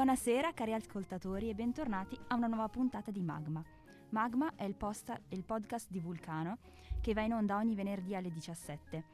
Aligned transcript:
Buonasera 0.00 0.54
cari 0.54 0.72
ascoltatori 0.72 1.50
e 1.50 1.54
bentornati 1.54 2.18
a 2.28 2.34
una 2.34 2.46
nuova 2.46 2.70
puntata 2.70 3.10
di 3.10 3.20
Magma. 3.20 3.62
Magma 4.12 4.50
è 4.56 4.64
il, 4.64 4.74
posta- 4.74 5.20
il 5.28 5.44
podcast 5.44 5.90
di 5.90 6.00
Vulcano 6.00 6.56
che 7.02 7.12
va 7.12 7.20
in 7.20 7.34
onda 7.34 7.56
ogni 7.56 7.74
venerdì 7.74 8.14
alle 8.14 8.30
17. 8.30 9.04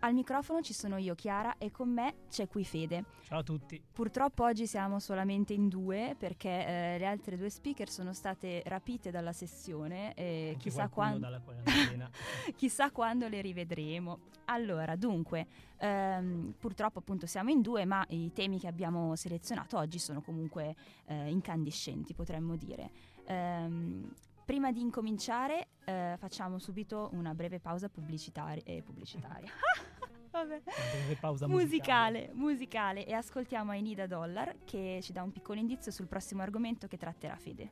Al 0.00 0.14
microfono 0.14 0.60
ci 0.60 0.72
sono 0.72 0.96
io, 0.96 1.16
Chiara, 1.16 1.58
e 1.58 1.72
con 1.72 1.88
me 1.88 2.18
c'è 2.30 2.46
qui 2.46 2.64
Fede. 2.64 3.04
Ciao 3.22 3.40
a 3.40 3.42
tutti. 3.42 3.82
Purtroppo 3.92 4.44
oggi 4.44 4.64
siamo 4.68 5.00
solamente 5.00 5.54
in 5.54 5.68
due 5.68 6.14
perché 6.16 6.48
eh, 6.48 6.98
le 6.98 7.04
altre 7.04 7.36
due 7.36 7.50
speaker 7.50 7.90
sono 7.90 8.12
state 8.12 8.62
rapite 8.66 9.10
dalla 9.10 9.32
sessione 9.32 10.14
e 10.14 10.54
chissà, 10.56 10.88
quando... 10.88 11.28
chissà 12.54 12.92
quando 12.92 13.26
le 13.26 13.40
rivedremo. 13.40 14.20
Allora, 14.44 14.94
dunque, 14.94 15.48
ehm, 15.78 16.54
purtroppo 16.56 17.00
appunto 17.00 17.26
siamo 17.26 17.50
in 17.50 17.60
due, 17.60 17.84
ma 17.84 18.04
i 18.10 18.30
temi 18.32 18.60
che 18.60 18.68
abbiamo 18.68 19.16
selezionato 19.16 19.78
oggi 19.78 19.98
sono 19.98 20.22
comunque 20.22 20.76
eh, 21.06 21.28
incandescenti, 21.28 22.14
potremmo 22.14 22.54
dire. 22.54 22.90
Ehm, 23.26 24.08
Prima 24.48 24.72
di 24.72 24.80
incominciare 24.80 25.68
eh, 25.84 26.14
facciamo 26.16 26.58
subito 26.58 27.10
una 27.12 27.34
breve 27.34 27.60
pausa 27.60 27.90
pubblicitaria. 27.90 28.62
Eh, 28.64 28.82
pubblicitaria. 28.82 29.50
Vabbè. 30.32 30.62
Una 30.64 30.90
breve 30.90 31.16
pausa 31.16 31.46
musicale. 31.46 32.30
musicale. 32.32 32.32
Musicale, 32.32 33.06
e 33.06 33.12
ascoltiamo 33.12 33.72
Ainida 33.72 34.06
Dollar 34.06 34.56
che 34.64 35.00
ci 35.02 35.12
dà 35.12 35.22
un 35.22 35.32
piccolo 35.32 35.60
indizio 35.60 35.92
sul 35.92 36.06
prossimo 36.06 36.40
argomento 36.40 36.86
che 36.86 36.96
tratterà 36.96 37.36
Fede. 37.36 37.70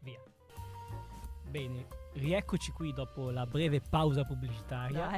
Via. 0.00 0.20
Bene, 1.48 1.86
rieccoci 2.14 2.72
qui 2.72 2.92
dopo 2.92 3.30
la 3.30 3.46
breve 3.46 3.80
pausa 3.80 4.24
pubblicitaria 4.24 5.10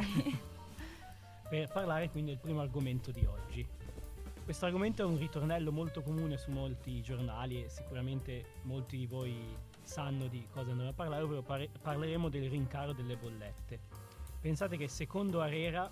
per 1.48 1.66
parlare 1.72 2.10
quindi 2.10 2.32
del 2.32 2.40
primo 2.40 2.60
argomento 2.60 3.10
di 3.10 3.24
oggi. 3.24 3.66
Questo 4.44 4.66
argomento 4.66 5.00
è 5.00 5.06
un 5.06 5.16
ritornello 5.16 5.72
molto 5.72 6.02
comune 6.02 6.36
su 6.36 6.50
molti 6.50 7.00
giornali 7.00 7.64
e 7.64 7.70
sicuramente 7.70 8.56
molti 8.64 8.98
di 8.98 9.06
voi 9.06 9.68
sanno 9.90 10.28
di 10.28 10.46
cosa 10.52 10.70
andremo 10.70 10.90
a 10.90 10.94
parlare, 10.94 11.24
ovvero 11.24 11.42
par- 11.42 11.68
parleremo 11.82 12.28
del 12.28 12.48
rincaro 12.48 12.92
delle 12.92 13.16
bollette. 13.16 13.80
Pensate 14.40 14.76
che 14.76 14.86
secondo 14.86 15.40
Arera, 15.40 15.90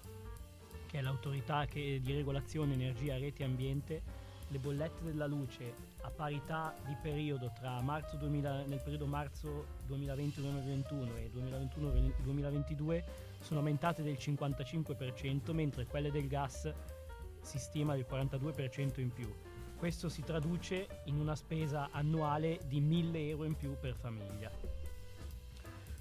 che 0.87 0.99
è 0.99 1.03
l'autorità 1.03 1.67
che, 1.67 2.01
di 2.01 2.15
regolazione 2.15 2.75
energia, 2.75 3.19
reti 3.19 3.43
e 3.43 3.45
ambiente, 3.45 4.03
le 4.47 4.59
bollette 4.61 5.03
della 5.03 5.27
luce 5.27 5.75
a 6.03 6.11
parità 6.11 6.75
di 6.87 6.97
periodo 7.03 7.51
tra 7.59 7.83
marzo 7.83 8.17
2000, 8.17 8.67
nel 8.67 8.81
periodo 8.81 9.07
marzo 9.07 9.67
2020-2021 9.89 11.17
e 11.17 11.31
2021-2022 12.25 13.03
sono 13.41 13.59
aumentate 13.59 14.05
del 14.05 14.17
55%, 14.19 15.53
mentre 15.53 15.87
quelle 15.87 16.13
del 16.13 16.29
gas 16.29 16.73
si 17.41 17.59
stima 17.59 17.97
del 17.97 18.07
42% 18.09 19.01
in 19.01 19.13
più. 19.13 19.29
Questo 19.79 20.09
si 20.09 20.25
traduce 20.25 21.03
in 21.05 21.21
una 21.21 21.37
spesa 21.37 21.91
annuale 21.93 22.59
di 22.67 22.81
1000 22.81 23.29
euro 23.29 23.45
in 23.45 23.55
più 23.55 23.77
per 23.79 23.95
famiglia. 23.95 24.51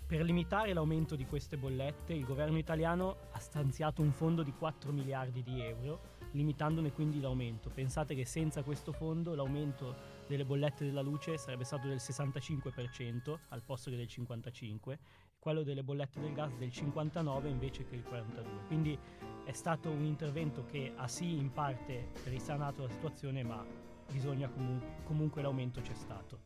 Per 0.07 0.23
limitare 0.23 0.73
l'aumento 0.73 1.15
di 1.15 1.27
queste 1.27 1.57
bollette, 1.57 2.13
il 2.13 2.25
governo 2.25 2.57
italiano 2.57 3.17
ha 3.33 3.39
stanziato 3.39 4.01
un 4.01 4.11
fondo 4.11 4.41
di 4.41 4.51
4 4.51 4.91
miliardi 4.91 5.43
di 5.43 5.61
euro, 5.61 6.15
limitandone 6.31 6.91
quindi 6.91 7.21
l'aumento. 7.21 7.69
Pensate 7.69 8.15
che 8.15 8.25
senza 8.25 8.63
questo 8.63 8.91
fondo 8.91 9.35
l'aumento 9.35 9.93
delle 10.25 10.43
bollette 10.43 10.83
della 10.83 11.01
luce 11.01 11.37
sarebbe 11.37 11.63
stato 11.63 11.87
del 11.87 11.97
65% 11.97 13.37
al 13.49 13.61
posto 13.61 13.91
che 13.91 13.95
del 13.95 14.09
55%, 14.09 14.97
quello 15.39 15.63
delle 15.63 15.83
bollette 15.83 16.19
del 16.19 16.33
gas 16.33 16.55
del 16.55 16.69
59% 16.69 17.47
invece 17.47 17.85
che 17.85 17.95
il 17.95 18.03
42%. 18.09 18.65
Quindi 18.67 18.97
è 19.45 19.51
stato 19.53 19.89
un 19.89 20.03
intervento 20.03 20.65
che 20.65 20.91
ha 20.95 21.07
sì 21.07 21.37
in 21.37 21.51
parte 21.51 22.09
risanato 22.25 22.83
la 22.83 22.89
situazione, 22.89 23.43
ma 23.43 23.65
bisogna 24.11 24.49
comu- 24.49 25.03
comunque 25.03 25.41
l'aumento 25.41 25.81
c'è 25.81 25.93
stato. 25.93 26.39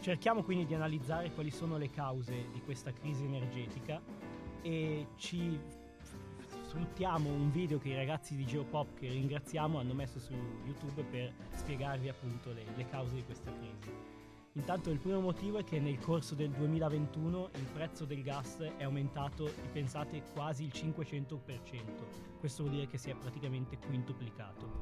Cerchiamo 0.00 0.42
quindi 0.42 0.66
di 0.66 0.74
analizzare 0.74 1.32
quali 1.32 1.50
sono 1.50 1.76
le 1.78 1.90
cause 1.90 2.48
di 2.52 2.60
questa 2.60 2.92
crisi 2.92 3.24
energetica 3.24 4.00
e 4.62 5.08
ci 5.16 5.58
sfruttiamo 6.76 7.30
un 7.30 7.50
video 7.50 7.78
che 7.78 7.88
i 7.88 7.94
ragazzi 7.94 8.36
di 8.36 8.44
Geopop 8.44 8.98
che 8.98 9.08
ringraziamo 9.08 9.78
hanno 9.78 9.94
messo 9.94 10.18
su 10.18 10.32
YouTube 10.64 11.02
per 11.04 11.32
spiegarvi 11.54 12.08
appunto 12.08 12.52
le, 12.52 12.64
le 12.76 12.86
cause 12.88 13.14
di 13.14 13.24
questa 13.24 13.50
crisi. 13.52 14.15
Intanto 14.56 14.88
il 14.88 14.98
primo 14.98 15.20
motivo 15.20 15.58
è 15.58 15.64
che 15.64 15.78
nel 15.78 15.98
corso 15.98 16.34
del 16.34 16.48
2021 16.48 17.50
il 17.56 17.68
prezzo 17.74 18.06
del 18.06 18.22
gas 18.22 18.56
è 18.78 18.84
aumentato, 18.84 19.50
pensate, 19.70 20.22
quasi 20.32 20.64
il 20.64 20.72
500%. 20.74 21.38
Questo 22.40 22.62
vuol 22.62 22.76
dire 22.76 22.86
che 22.86 22.96
si 22.96 23.10
è 23.10 23.14
praticamente 23.14 23.76
quintuplicato. 23.76 24.80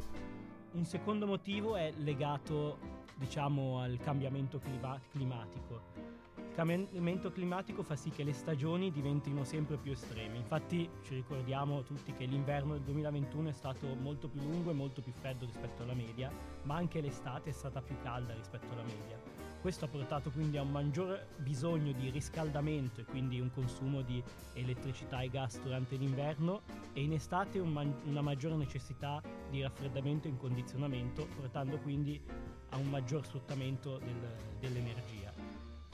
Un 0.75 0.85
secondo 0.85 1.27
motivo 1.27 1.75
è 1.75 1.93
legato, 1.97 2.79
diciamo, 3.17 3.81
al 3.81 3.99
cambiamento 3.99 4.61
clima- 4.61 5.01
climatico. 5.11 6.24
Cambiamento 6.55 7.33
climatico 7.33 7.83
fa 7.83 7.97
sì 7.97 8.11
che 8.11 8.23
le 8.23 8.33
stagioni 8.33 8.93
diventino 8.93 9.43
sempre 9.43 9.77
più 9.77 9.91
estreme. 9.91 10.37
Infatti 10.37 10.89
ci 11.03 11.17
ricordiamo 11.17 11.83
tutti 11.83 12.13
che 12.13 12.27
l'inverno 12.27 12.75
del 12.75 12.83
2021 12.83 13.49
è 13.49 13.53
stato 13.53 13.93
molto 13.97 14.29
più 14.29 14.41
lungo 14.41 14.71
e 14.71 14.73
molto 14.73 15.03
più 15.03 15.11
freddo 15.11 15.47
rispetto 15.47 15.83
alla 15.83 15.95
media, 15.95 16.31
ma 16.63 16.77
anche 16.77 17.01
l'estate 17.01 17.51
è 17.51 17.53
stata 17.53 17.83
più 17.83 17.97
calda 18.05 18.35
rispetto 18.35 18.73
alla 18.73 18.85
media. 18.85 19.21
Questo 19.61 19.87
ha 19.87 19.89
portato 19.89 20.31
quindi 20.31 20.57
a 20.57 20.63
un 20.63 20.71
maggior 20.71 21.27
bisogno 21.39 21.91
di 21.91 22.11
riscaldamento 22.11 23.01
e 23.01 23.05
quindi 23.05 23.41
un 23.41 23.51
consumo 23.51 24.03
di 24.03 24.23
elettricità 24.53 25.23
e 25.23 25.31
gas 25.31 25.61
durante 25.61 25.97
l'inverno 25.97 26.63
e 26.93 27.03
in 27.03 27.15
estate 27.15 27.59
un 27.59 27.73
man- 27.73 28.01
una 28.05 28.23
maggiore 28.23 28.55
necessità 28.55 29.21
di 29.51 29.61
raffreddamento 29.61 30.29
e 30.29 30.31
incondizionamento, 30.31 31.27
portando 31.35 31.79
quindi 31.79 32.23
a 32.69 32.77
un 32.77 32.91
maggior 32.91 33.25
sfruttamento 33.25 33.99
del- 33.99 34.37
dell'energia. 34.61 35.34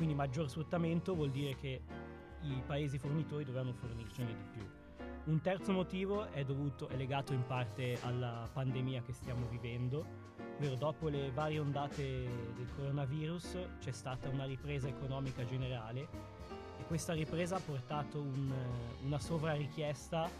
Quindi 0.00 0.16
maggior 0.16 0.48
sfruttamento 0.48 1.14
vuol 1.14 1.30
dire 1.30 1.54
che 1.56 1.82
i 2.40 2.62
paesi 2.66 2.96
fornitori 2.96 3.44
dovranno 3.44 3.74
fornircene 3.74 4.34
di 4.34 4.44
più. 4.50 4.66
Un 5.24 5.42
terzo 5.42 5.72
motivo 5.72 6.24
è, 6.30 6.42
dovuto, 6.42 6.88
è 6.88 6.96
legato 6.96 7.34
in 7.34 7.44
parte 7.44 7.98
alla 8.00 8.48
pandemia 8.50 9.02
che 9.02 9.12
stiamo 9.12 9.46
vivendo, 9.48 10.06
ovvero 10.56 10.74
dopo 10.76 11.08
le 11.08 11.30
varie 11.32 11.58
ondate 11.58 12.02
del 12.02 12.72
coronavirus 12.74 13.58
c'è 13.78 13.90
stata 13.90 14.30
una 14.30 14.46
ripresa 14.46 14.88
economica 14.88 15.44
generale 15.44 16.08
e 16.78 16.84
questa 16.86 17.12
ripresa 17.12 17.56
ha 17.56 17.60
portato 17.60 18.22
un, 18.22 18.50
una 19.04 19.18
sovrarichiesta 19.18 20.30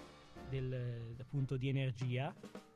del, 0.49 1.17
appunto, 1.21 1.59
di 1.59 1.69
energia 1.69 2.35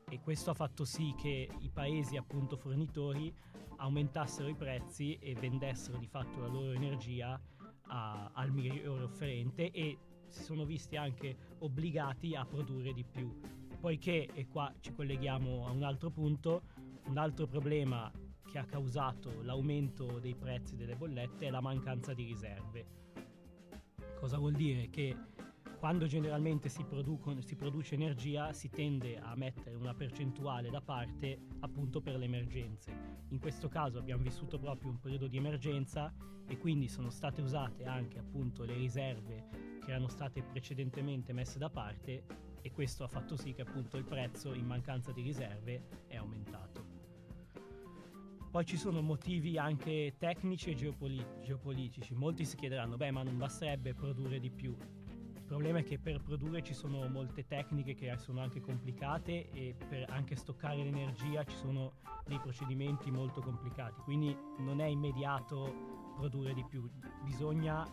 e 0.09 0.19
questo 0.21 0.51
ha 0.51 0.53
fatto 0.53 0.85
sì 0.85 1.13
che 1.17 1.49
i 1.59 1.69
paesi 1.69 2.17
appunto 2.17 2.57
fornitori 2.57 3.33
aumentassero 3.77 4.47
i 4.47 4.55
prezzi 4.55 5.15
e 5.15 5.33
vendessero 5.33 5.97
di 5.97 6.07
fatto 6.07 6.39
la 6.39 6.47
loro 6.47 6.71
energia 6.71 7.39
a, 7.87 8.31
al 8.33 8.51
migliore 8.51 9.03
offerente 9.03 9.71
e 9.71 9.97
si 10.27 10.43
sono 10.43 10.65
visti 10.65 10.95
anche 10.95 11.35
obbligati 11.59 12.35
a 12.35 12.45
produrre 12.45 12.93
di 12.93 13.03
più 13.03 13.37
poiché 13.79 14.27
e 14.33 14.47
qua 14.47 14.73
ci 14.79 14.93
colleghiamo 14.93 15.67
a 15.67 15.71
un 15.71 15.83
altro 15.83 16.09
punto 16.09 16.63
un 17.07 17.17
altro 17.17 17.45
problema 17.45 18.11
che 18.49 18.57
ha 18.57 18.65
causato 18.65 19.41
l'aumento 19.41 20.19
dei 20.19 20.35
prezzi 20.35 20.75
delle 20.75 20.95
bollette 20.95 21.47
è 21.47 21.49
la 21.49 21.61
mancanza 21.61 22.13
di 22.13 22.23
riserve. 22.23 22.85
Cosa 24.17 24.37
vuol 24.37 24.53
dire? 24.53 24.89
Che 24.89 25.15
quando 25.77 26.07
generalmente 26.07 26.69
si, 26.69 26.85
si, 27.39 27.55
produce 27.55 27.95
energia 27.95 28.53
si 28.53 28.69
tende 28.69 29.19
a 29.19 29.35
mettere 29.35 29.75
una 29.75 29.93
percentuale 29.93 30.69
da 30.69 30.81
parte 30.81 31.39
appunto 31.59 32.01
per 32.01 32.17
le 32.17 32.25
emergenze. 32.25 32.91
In 33.29 33.39
questo 33.39 33.67
caso 33.67 33.97
abbiamo 33.97 34.23
vissuto 34.23 34.57
proprio 34.57 34.89
un 34.89 34.99
periodo 34.99 35.27
di 35.27 35.37
emergenza 35.37 36.13
e 36.47 36.57
quindi 36.57 36.87
sono 36.87 37.09
state 37.09 37.41
usate 37.41 37.85
anche 37.85 38.19
appunto 38.19 38.63
le 38.63 38.75
riserve 38.75 39.47
che 39.83 39.91
erano 39.91 40.07
state 40.07 40.41
precedentemente 40.41 41.33
messe 41.33 41.57
da 41.57 41.69
parte 41.69 42.23
e 42.61 42.71
questo 42.71 43.03
ha 43.03 43.07
fatto 43.07 43.35
sì 43.35 43.53
che 43.53 43.61
appunto 43.61 43.97
il 43.97 44.05
prezzo 44.05 44.53
in 44.53 44.65
mancanza 44.65 45.11
di 45.11 45.21
riserve 45.21 45.87
è 46.07 46.15
aumentato. 46.15 46.95
Poi 48.49 48.65
ci 48.65 48.77
sono 48.77 49.01
motivi 49.01 49.57
anche 49.57 50.15
tecnici 50.17 50.71
e 50.71 50.75
geopolit- 50.75 51.41
geopolitici. 51.41 52.13
Molti 52.13 52.45
si 52.45 52.55
chiederanno, 52.55 52.95
beh, 52.95 53.11
ma 53.11 53.21
non 53.21 53.37
basterebbe 53.37 53.93
produrre 53.93 54.39
di 54.39 54.49
più. 54.49 54.73
Il 55.45 55.51
problema 55.51 55.77
è 55.77 55.83
che 55.83 55.99
per 55.99 56.23
produrre 56.23 56.63
ci 56.63 56.73
sono 56.73 57.07
molte 57.07 57.45
tecniche 57.45 57.93
che 57.93 58.11
sono 58.17 58.41
anche 58.41 58.61
complicate 58.61 59.51
e 59.51 59.75
per 59.87 60.09
anche 60.09 60.35
stoccare 60.35 60.77
l'energia 60.77 61.43
ci 61.43 61.55
sono 61.55 61.93
dei 62.25 62.39
procedimenti 62.39 63.11
molto 63.11 63.41
complicati. 63.41 64.01
Quindi 64.01 64.35
non 64.57 64.81
è 64.81 64.85
immediato 64.85 65.71
produrre 66.15 66.55
di 66.55 66.63
più, 66.63 66.89
bisogna 67.23 67.87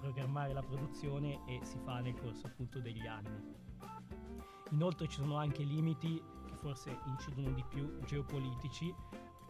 programmare 0.00 0.54
la 0.54 0.62
produzione 0.62 1.44
e 1.46 1.60
si 1.64 1.78
fa 1.84 2.00
nel 2.00 2.14
corso 2.14 2.46
appunto 2.46 2.80
degli 2.80 3.06
anni. 3.06 3.54
Inoltre 4.70 5.06
ci 5.06 5.20
sono 5.20 5.36
anche 5.36 5.64
limiti 5.64 6.18
che 6.46 6.54
forse 6.54 6.98
incidono 7.04 7.50
di 7.50 7.64
più 7.68 8.00
geopolitici 8.06 8.94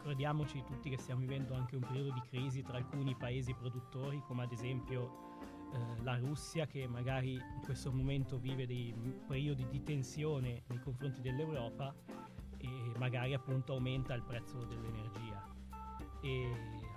ricordiamoci 0.07 0.63
tutti 0.65 0.91
che 0.91 0.99
stiamo 0.99 1.21
vivendo 1.21 1.55
anche 1.55 1.75
un 1.75 1.83
periodo 1.83 2.11
di 2.11 2.23
crisi 2.29 2.63
tra 2.63 2.77
alcuni 2.77 3.15
paesi 3.15 3.55
produttori, 3.55 4.23
come 4.27 4.45
ad 4.45 4.53
esempio 4.53 5.26
eh, 5.73 6.03
la 6.03 6.19
Russia, 6.19 6.67
che 6.67 6.87
magari 6.87 7.35
in 7.35 7.61
questo 7.63 7.93
momento 7.93 8.39
vive 8.39 8.67
dei 8.67 8.95
periodi 9.27 9.67
di 9.69 9.83
tensione 9.83 10.63
nei 10.67 10.81
confronti 10.81 11.21
dell'Europa 11.21 11.95
e 12.59 12.69
magari 12.99 13.35
appunto 13.35 13.75
aumenta 13.75 14.15
il 14.15 14.23
prezzo 14.23 14.65
dell'energia. 14.65 15.55
e 16.23 16.51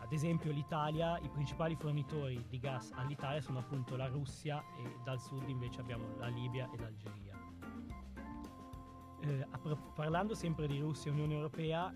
ad 0.10 0.16
esempio 0.16 0.52
l'Italia, 0.52 1.20
i 1.20 1.30
principali 1.30 1.76
fornitori 1.76 2.44
di 2.50 2.58
gas 2.58 2.92
all'Italia 2.96 3.42
sono 3.42 3.60
appunto 3.60 3.96
la 3.96 4.08
Russia 4.08 4.60
e 4.80 4.98
dal 5.04 5.20
sud 5.20 5.48
invece 5.48 5.82
abbiamo 5.82 6.18
la 6.18 6.26
Libia 6.30 6.68
e 6.72 6.78
l'Algeria. 6.80 7.38
Eh, 9.22 9.48
parlando 9.94 10.34
sempre 10.34 10.66
di 10.66 10.80
Russia 10.80 11.12
e 11.12 11.14
Unione 11.14 11.36
Europea, 11.36 11.94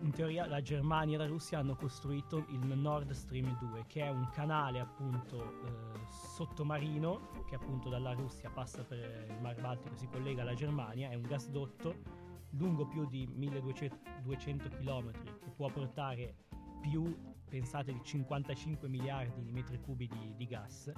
in 0.00 0.12
teoria 0.12 0.46
la 0.46 0.62
Germania 0.62 1.16
e 1.16 1.18
la 1.18 1.26
Russia 1.26 1.58
hanno 1.58 1.74
costruito 1.74 2.44
il 2.48 2.78
Nord 2.78 3.10
Stream 3.10 3.56
2, 3.58 3.84
che 3.86 4.02
è 4.02 4.08
un 4.08 4.28
canale 4.30 4.78
appunto 4.78 5.42
eh, 5.42 5.98
sottomarino 6.34 7.44
che 7.48 7.56
appunto 7.56 7.88
dalla 7.88 8.12
Russia 8.12 8.50
passa 8.50 8.84
per 8.84 9.26
il 9.28 9.40
Mar 9.40 9.60
Baltico 9.60 9.94
e 9.94 9.96
si 9.96 10.06
collega 10.06 10.42
alla 10.42 10.54
Germania, 10.54 11.10
è 11.10 11.14
un 11.14 11.22
gasdotto 11.22 12.26
lungo 12.50 12.86
più 12.86 13.06
di 13.06 13.26
1200 13.26 14.68
km 14.68 15.10
che 15.12 15.50
può 15.54 15.68
portare 15.68 16.34
più, 16.80 17.16
pensate, 17.48 17.92
di 17.92 18.00
55 18.02 18.88
miliardi 18.88 19.42
di 19.42 19.52
metri 19.52 19.80
cubi 19.80 20.08
di, 20.08 20.34
di 20.36 20.46
gas. 20.46 20.92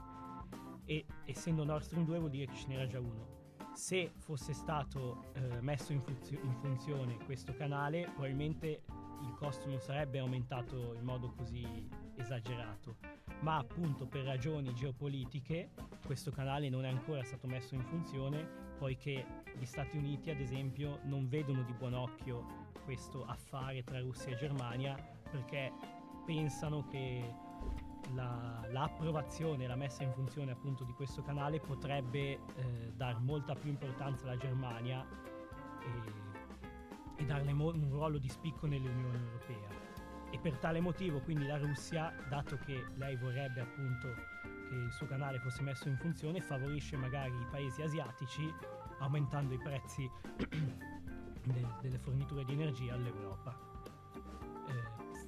E 0.85 1.07
essendo 1.25 1.65
Nord 1.65 1.85
Stream 1.85 2.05
2 2.05 2.19
vuol 2.19 2.31
dire 2.31 2.47
che 2.47 2.57
ce 2.57 2.67
n'era 2.69 2.87
già 2.87 2.99
uno 2.99 3.40
se 3.73 4.13
fosse 4.19 4.53
stato 4.53 5.33
eh, 5.35 5.61
messo 5.61 5.93
in, 5.93 6.01
funzio- 6.01 6.41
in, 6.43 6.55
funzione 6.57 7.17
questo 7.25 7.55
canale, 7.55 8.05
probabilmente 8.05 8.83
il 9.23 9.35
costo 9.37 9.69
non 9.69 9.81
sarebbe 9.81 10.19
aumentato 10.19 10.95
in 10.95 11.05
modo 11.05 11.33
così 11.37 11.89
esagerato, 12.17 12.97
ma 13.41 13.59
appunto 13.59 14.07
per 14.07 14.25
ragioni 14.25 14.75
geopolitiche 14.75 15.71
questo 16.05 16.31
canale 16.31 16.69
non 16.69 16.85
è 16.85 16.89
ancora 16.89 17.23
stato 17.23 17.47
messo 17.47 17.75
in 17.75 17.83
funzione, 17.83 18.69
poiché 18.79 19.25
gli 19.59 19.65
Stati 19.65 19.97
Uniti, 19.97 20.31
ad 20.31 20.41
esempio, 20.41 21.01
non 21.05 21.29
vedono 21.29 21.63
di 21.63 21.73
buon 21.73 21.95
occhio 21.95 22.69
questo 22.85 23.25
affare 23.25 23.85
tra 23.85 24.01
Russia 24.01 24.33
e 24.33 24.37
Germania 24.37 24.97
perché 25.31 25.73
pensano 26.25 26.87
che 26.87 27.49
l'approvazione 28.81 29.65
e 29.65 29.67
la 29.67 29.77
messa 29.77 30.03
in 30.03 30.13
funzione 30.13 30.53
appunto 30.53 30.85
di 30.85 30.95
questo 30.95 31.23
canale 31.23 31.61
potrebbe 31.61 32.19
eh, 32.19 32.39
dar 32.97 33.21
molta 33.21 33.55
più 33.55 33.69
importanza 33.69 34.25
alla 34.25 34.39
Germania 34.39 35.07
e, 35.83 37.23
e 37.23 37.25
darle 37.27 37.53
mo- 37.53 37.75
un 37.75 37.91
ruolo 37.91 38.17
di 38.17 38.29
spicco 38.29 38.67
nell'Unione 38.67 39.19
Europea. 39.19 39.69
E 40.31 40.39
per 40.39 40.57
tale 40.57 40.81
motivo 40.81 41.21
quindi 41.21 41.47
la 41.47 41.59
Russia, 41.59 42.15
dato 42.29 42.57
che 42.65 42.87
lei 42.95 43.17
vorrebbe 43.17 43.61
appunto 43.61 44.15
che 44.69 44.75
il 44.75 44.93
suo 44.93 45.07
canale 45.07 45.39
fosse 45.41 45.63
messo 45.63 45.89
in 45.89 45.99
funzione, 45.99 46.41
favorisce 46.41 46.97
magari 46.97 47.35
i 47.35 47.47
paesi 47.51 47.83
asiatici 47.83 48.51
aumentando 49.01 49.53
i 49.53 49.59
prezzi 49.59 50.09
de- 51.45 51.67
delle 51.83 51.99
forniture 51.99 52.45
di 52.45 52.53
energia 52.53 52.95
all'Europa 52.95 53.70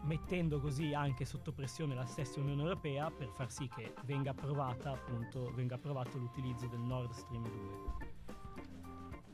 mettendo 0.02 0.60
così 0.60 0.94
anche 0.94 1.24
sotto 1.24 1.52
pressione 1.52 1.94
la 1.94 2.04
stessa 2.04 2.40
Unione 2.40 2.62
Europea 2.62 3.10
per 3.10 3.28
far 3.28 3.50
sì 3.50 3.68
che 3.68 3.94
venga, 4.04 4.30
appunto, 4.30 5.52
venga 5.54 5.76
approvato 5.76 6.18
l'utilizzo 6.18 6.66
del 6.66 6.80
Nord 6.80 7.12
Stream 7.12 7.42
2. 7.42 8.10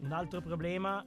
Un 0.00 0.12
altro 0.12 0.40
problema, 0.40 1.04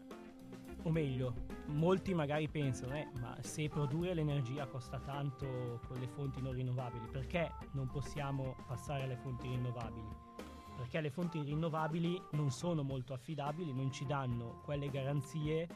o 0.84 0.90
meglio, 0.90 1.34
molti 1.68 2.14
magari 2.14 2.50
pensano, 2.50 2.96
eh, 2.96 3.08
ma 3.20 3.38
se 3.42 3.70
produrre 3.70 4.14
l'energia 4.14 4.68
costa 4.68 5.00
tanto 5.00 5.80
con 5.88 5.98
le 6.00 6.08
fonti 6.08 6.42
non 6.42 6.54
rinnovabili, 6.54 7.08
perché 7.08 7.52
non 7.72 7.88
possiamo 7.88 8.56
passare 8.68 9.04
alle 9.04 9.18
fonti 9.18 9.48
rinnovabili? 9.48 10.30
Perché 10.76 11.00
le 11.00 11.12
fonti 11.12 11.42
rinnovabili 11.42 12.20
non 12.32 12.50
sono 12.50 12.82
molto 12.82 13.14
affidabili, 13.14 13.72
non 13.72 13.92
ci 13.92 14.06
danno 14.06 14.62
quelle 14.64 14.90
garanzie 14.90 15.68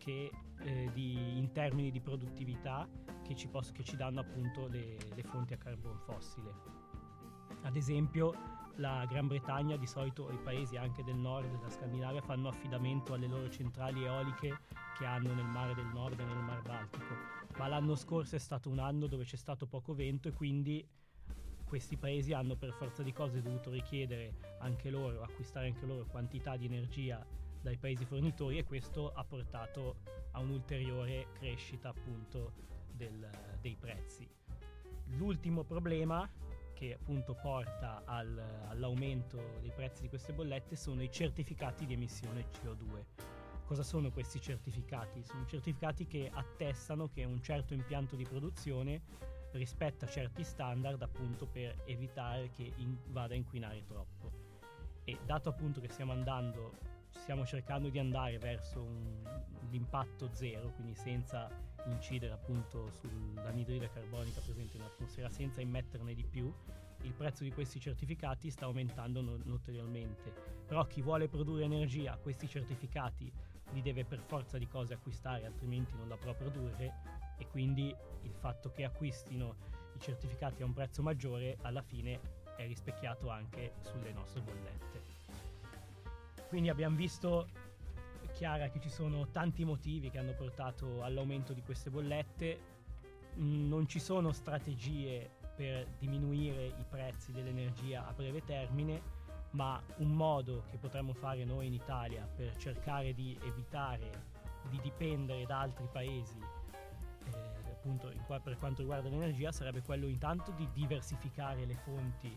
che, 0.00 0.30
eh, 0.60 0.90
di, 0.94 1.36
in 1.36 1.52
termini 1.52 1.90
di 1.90 2.00
produttività 2.00 2.88
che 3.22 3.36
ci, 3.36 3.48
poss- 3.48 3.72
che 3.72 3.84
ci 3.84 3.96
danno 3.96 4.20
appunto 4.20 4.66
le, 4.66 4.96
le 5.14 5.22
fonti 5.22 5.52
a 5.52 5.58
carbon 5.58 5.98
fossile. 5.98 6.52
Ad 7.62 7.76
esempio 7.76 8.32
la 8.76 9.04
Gran 9.04 9.26
Bretagna, 9.26 9.76
di 9.76 9.86
solito 9.86 10.30
i 10.30 10.38
paesi 10.38 10.76
anche 10.76 11.04
del 11.04 11.16
nord 11.16 11.50
della 11.50 11.68
Scandinavia 11.68 12.22
fanno 12.22 12.48
affidamento 12.48 13.12
alle 13.12 13.26
loro 13.26 13.50
centrali 13.50 14.04
eoliche 14.04 14.60
che 14.96 15.04
hanno 15.04 15.34
nel 15.34 15.44
mare 15.44 15.74
del 15.74 15.90
nord 15.92 16.18
e 16.18 16.24
nel 16.24 16.42
mar 16.42 16.62
Baltico, 16.62 17.14
ma 17.58 17.68
l'anno 17.68 17.94
scorso 17.94 18.36
è 18.36 18.38
stato 18.38 18.70
un 18.70 18.78
anno 18.78 19.06
dove 19.06 19.24
c'è 19.24 19.36
stato 19.36 19.66
poco 19.66 19.94
vento 19.94 20.28
e 20.28 20.32
quindi 20.32 20.88
questi 21.66 21.96
paesi 21.96 22.32
hanno 22.32 22.56
per 22.56 22.72
forza 22.72 23.02
di 23.02 23.12
cose 23.12 23.42
dovuto 23.42 23.70
richiedere 23.70 24.34
anche 24.60 24.88
loro, 24.90 25.22
acquistare 25.22 25.66
anche 25.66 25.84
loro 25.84 26.06
quantità 26.06 26.56
di 26.56 26.64
energia 26.64 27.24
dai 27.60 27.76
paesi 27.76 28.04
fornitori 28.04 28.58
e 28.58 28.64
questo 28.64 29.12
ha 29.12 29.24
portato 29.24 29.96
a 30.32 30.40
un'ulteriore 30.40 31.28
crescita 31.32 31.90
appunto 31.90 32.52
del, 32.90 33.28
dei 33.60 33.76
prezzi. 33.76 34.28
L'ultimo 35.16 35.64
problema 35.64 36.28
che 36.72 36.94
appunto 36.94 37.34
porta 37.34 38.02
al, 38.06 38.38
all'aumento 38.68 39.58
dei 39.60 39.70
prezzi 39.70 40.02
di 40.02 40.08
queste 40.08 40.32
bollette 40.32 40.76
sono 40.76 41.02
i 41.02 41.10
certificati 41.10 41.84
di 41.84 41.92
emissione 41.92 42.46
CO2. 42.50 43.04
Cosa 43.66 43.82
sono 43.82 44.10
questi 44.10 44.40
certificati? 44.40 45.22
Sono 45.22 45.44
certificati 45.46 46.06
che 46.06 46.30
attestano 46.32 47.08
che 47.08 47.24
un 47.24 47.42
certo 47.42 47.74
impianto 47.74 48.16
di 48.16 48.24
produzione 48.24 49.02
rispetta 49.52 50.06
certi 50.06 50.42
standard 50.42 51.02
appunto 51.02 51.46
per 51.46 51.82
evitare 51.84 52.50
che 52.50 52.72
in, 52.76 52.96
vada 53.08 53.34
a 53.34 53.36
inquinare 53.36 53.84
troppo. 53.84 54.30
E 55.04 55.18
dato 55.24 55.48
appunto 55.48 55.80
che 55.80 55.88
stiamo 55.88 56.12
andando, 56.12 56.78
stiamo 57.20 57.44
cercando 57.44 57.90
di 57.90 57.98
andare 57.98 58.38
verso 58.38 58.82
un, 58.82 59.22
l'impatto 59.68 60.30
zero, 60.32 60.72
quindi 60.72 60.94
senza 60.94 61.48
incidere 61.86 62.32
appunto 62.32 62.90
sull'anidride 62.90 63.90
carbonica 63.90 64.40
presente 64.40 64.78
nell'atmosfera 64.78 65.28
senza 65.30 65.60
immetterne 65.60 66.14
di 66.14 66.24
più, 66.24 66.52
il 67.02 67.12
prezzo 67.14 67.44
di 67.44 67.52
questi 67.52 67.78
certificati 67.78 68.50
sta 68.50 68.64
aumentando 68.64 69.20
no- 69.20 69.38
notevolmente. 69.44 70.32
Però 70.66 70.84
chi 70.86 71.02
vuole 71.02 71.28
produrre 71.28 71.64
energia, 71.64 72.16
questi 72.16 72.48
certificati 72.48 73.30
li 73.72 73.82
deve 73.82 74.04
per 74.04 74.20
forza 74.20 74.58
di 74.58 74.66
cose 74.66 74.94
acquistare, 74.94 75.46
altrimenti 75.46 75.94
non 75.96 76.08
la 76.08 76.16
può 76.16 76.34
produrre 76.34 76.92
e 77.36 77.46
quindi 77.46 77.94
il 78.22 78.34
fatto 78.34 78.70
che 78.70 78.84
acquistino 78.84 79.56
i 79.94 80.00
certificati 80.00 80.62
a 80.62 80.66
un 80.66 80.72
prezzo 80.72 81.02
maggiore 81.02 81.58
alla 81.62 81.82
fine 81.82 82.20
è 82.56 82.66
rispecchiato 82.66 83.28
anche 83.28 83.74
sulle 83.80 84.12
nostre 84.12 84.40
bollette. 84.40 85.09
Quindi 86.50 86.68
abbiamo 86.68 86.96
visto 86.96 87.46
chiara 88.32 88.70
che 88.70 88.80
ci 88.80 88.88
sono 88.88 89.28
tanti 89.28 89.64
motivi 89.64 90.10
che 90.10 90.18
hanno 90.18 90.32
portato 90.32 91.00
all'aumento 91.04 91.52
di 91.52 91.62
queste 91.62 91.90
bollette, 91.90 92.58
mm, 93.38 93.68
non 93.68 93.86
ci 93.86 94.00
sono 94.00 94.32
strategie 94.32 95.30
per 95.54 95.86
diminuire 96.00 96.66
i 96.66 96.84
prezzi 96.88 97.30
dell'energia 97.30 98.04
a 98.04 98.12
breve 98.12 98.42
termine, 98.42 99.00
ma 99.50 99.80
un 99.98 100.10
modo 100.10 100.64
che 100.72 100.76
potremmo 100.76 101.12
fare 101.12 101.44
noi 101.44 101.68
in 101.68 101.74
Italia 101.74 102.28
per 102.34 102.56
cercare 102.56 103.14
di 103.14 103.38
evitare 103.44 104.38
di 104.68 104.80
dipendere 104.82 105.46
da 105.46 105.60
altri 105.60 105.86
paesi 105.92 106.38
eh, 106.38 107.70
appunto 107.70 108.12
qua, 108.26 108.40
per 108.40 108.58
quanto 108.58 108.80
riguarda 108.80 109.08
l'energia 109.08 109.52
sarebbe 109.52 109.82
quello 109.82 110.08
intanto 110.08 110.50
di 110.50 110.68
diversificare 110.72 111.64
le 111.64 111.76
fonti 111.76 112.34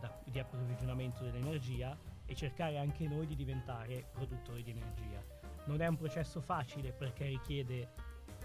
da, 0.00 0.20
di 0.22 0.38
approvvigionamento 0.38 1.24
dell'energia 1.24 1.96
e 2.26 2.34
cercare 2.34 2.78
anche 2.78 3.06
noi 3.06 3.26
di 3.26 3.34
diventare 3.34 4.06
produttori 4.12 4.62
di 4.62 4.70
energia. 4.70 5.22
Non 5.66 5.80
è 5.80 5.86
un 5.86 5.96
processo 5.96 6.40
facile 6.40 6.92
perché 6.92 7.26
richiede 7.26 7.92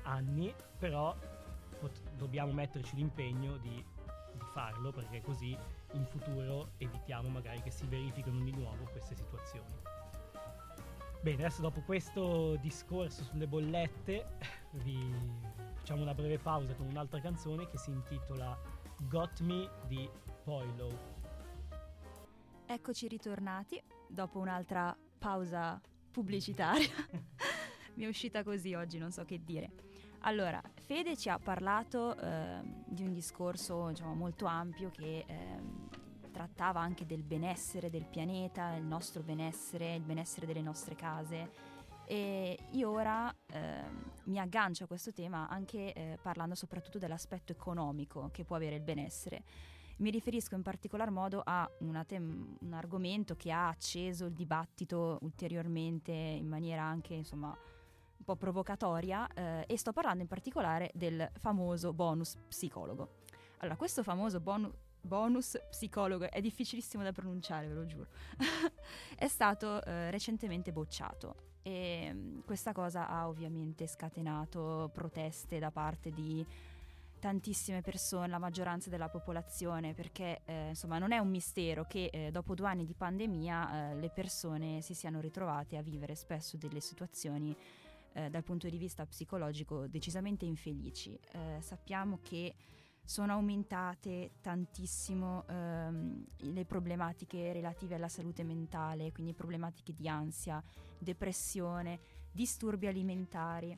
anni, 0.04 0.54
però 0.78 1.16
pot- 1.80 2.10
dobbiamo 2.16 2.52
metterci 2.52 2.96
l'impegno 2.96 3.58
di, 3.58 3.70
di 3.70 4.46
farlo 4.54 4.92
perché 4.92 5.22
così 5.22 5.58
in 5.94 6.06
futuro 6.06 6.72
evitiamo 6.78 7.30
magari 7.30 7.62
che 7.62 7.72
si 7.72 7.86
verifichino 7.88 8.44
di 8.44 8.52
nuovo 8.52 8.84
queste 8.92 9.16
situazioni. 9.16 9.98
Bene, 11.22 11.44
adesso 11.44 11.62
dopo 11.62 11.82
questo 11.82 12.56
discorso 12.58 13.24
sulle 13.24 13.46
bollette 13.46 14.38
vi 14.84 15.14
facciamo 15.76 16.02
una 16.02 16.14
breve 16.14 16.38
pausa 16.38 16.74
con 16.76 16.86
un'altra 16.86 17.20
canzone 17.20 17.68
che 17.68 17.78
si 17.78 17.90
intitola 17.90 18.58
Got 19.10 19.42
Me 19.42 19.70
di 19.88 20.10
Poilo. 20.44 21.19
Eccoci 22.72 23.08
ritornati 23.08 23.82
dopo 24.08 24.38
un'altra 24.38 24.96
pausa 25.18 25.82
pubblicitaria. 26.12 26.88
Mi 27.98 28.04
è 28.04 28.08
uscita 28.08 28.44
così 28.44 28.76
oggi, 28.76 29.00
non 29.00 29.12
so 29.12 29.26
che 29.26 29.44
dire. 29.44 29.72
Allora, 30.20 30.62
Fede 30.76 31.18
ci 31.18 31.30
ha 31.30 31.40
parlato 31.40 32.16
eh, 32.16 32.60
di 32.86 33.02
un 33.02 33.12
discorso 33.12 33.88
diciamo, 33.88 34.14
molto 34.14 34.46
ampio 34.46 34.92
che 34.92 35.26
eh, 35.26 35.60
trattava 36.32 36.80
anche 36.80 37.08
del 37.08 37.24
benessere 37.24 37.90
del 37.90 38.06
pianeta, 38.06 38.76
il 38.76 38.86
nostro 38.86 39.24
benessere, 39.24 39.96
il 39.96 40.04
benessere 40.04 40.46
delle 40.46 40.62
nostre 40.62 40.94
case. 40.94 41.50
E 42.06 42.56
io 42.74 42.92
ora 42.92 43.36
eh, 43.48 43.82
mi 44.26 44.38
aggancio 44.38 44.84
a 44.84 44.88
questo 44.88 45.12
tema 45.12 45.50
anche 45.50 45.92
eh, 45.92 46.20
parlando 46.22 46.54
soprattutto 46.54 47.00
dell'aspetto 47.00 47.52
economico 47.52 48.30
che 48.32 48.46
può 48.46 48.56
avere 48.56 48.76
il 48.76 48.84
benessere 48.84 49.44
mi 50.00 50.10
riferisco 50.10 50.56
in 50.56 50.62
particolar 50.62 51.12
modo 51.12 51.42
a 51.44 51.70
tem- 52.06 52.58
un 52.60 52.74
argomento 52.74 53.36
che 53.36 53.52
ha 53.52 53.70
acceso 53.70 54.26
il 54.26 54.34
dibattito 54.34 55.18
ulteriormente 55.22 56.12
in 56.12 56.48
maniera 56.48 56.84
anche 56.84 57.14
insomma 57.14 57.56
po' 58.30 58.36
provocatoria 58.36 59.28
eh, 59.34 59.64
e 59.68 59.78
sto 59.78 59.92
parlando 59.92 60.22
in 60.22 60.28
particolare 60.28 60.92
del 60.94 61.32
famoso 61.40 61.94
bonus 61.94 62.36
psicologo. 62.48 63.18
Allora, 63.58 63.76
questo 63.76 64.04
famoso 64.04 64.40
bonus 64.40 64.72
bonus 65.02 65.58
psicologo, 65.70 66.30
è 66.30 66.42
difficilissimo 66.42 67.04
da 67.04 67.14
pronunciare, 67.14 67.68
ve 67.68 67.74
lo 67.74 67.86
giuro, 67.86 68.08
è 69.16 69.28
stato 69.28 69.82
eh, 69.84 70.12
recentemente 70.12 70.74
bocciato 70.74 71.36
e 71.62 72.12
mm, 72.14 72.40
questa 72.46 72.74
cosa 72.74 73.08
ha 73.08 73.28
ovviamente 73.28 73.88
scatenato 73.88 74.90
proteste 74.94 75.58
da 75.58 75.72
parte 75.72 76.12
di 76.12 76.46
tantissime 77.20 77.82
persone, 77.82 78.28
la 78.28 78.40
maggioranza 78.40 78.90
della 78.90 79.10
popolazione, 79.10 79.94
perché 79.94 80.42
eh, 80.46 80.70
insomma 80.70 80.98
non 80.98 81.12
è 81.12 81.18
un 81.18 81.30
mistero 81.30 81.86
che 81.86 82.10
eh, 82.12 82.32
dopo 82.32 82.56
due 82.56 82.68
anni 82.68 82.86
di 82.86 82.94
pandemia 82.94 83.92
eh, 83.92 83.96
le 83.96 84.10
persone 84.10 84.82
si 84.82 84.94
siano 84.94 85.20
ritrovate 85.20 85.78
a 85.78 85.82
vivere 85.82 86.16
spesso 86.16 86.58
delle 86.58 86.80
situazioni 86.80 87.56
eh, 88.14 88.30
dal 88.30 88.44
punto 88.44 88.68
di 88.70 88.78
vista 88.78 89.06
psicologico 89.06 89.88
decisamente 89.88 90.46
infelici. 90.46 91.20
Eh, 91.32 91.62
sappiamo 91.62 92.20
che 92.22 92.56
sono 93.04 93.34
aumentate 93.34 94.34
tantissimo 94.42 95.44
ehm, 95.48 96.26
le 96.38 96.66
problematiche 96.66 97.52
relative 97.52 97.96
alla 97.96 98.08
salute 98.08 98.44
mentale, 98.44 99.12
quindi 99.12 99.34
problematiche 99.34 99.94
di 99.94 100.08
ansia, 100.08 100.64
depressione, 100.98 102.00
disturbi 102.32 102.86
alimentari, 102.86 103.76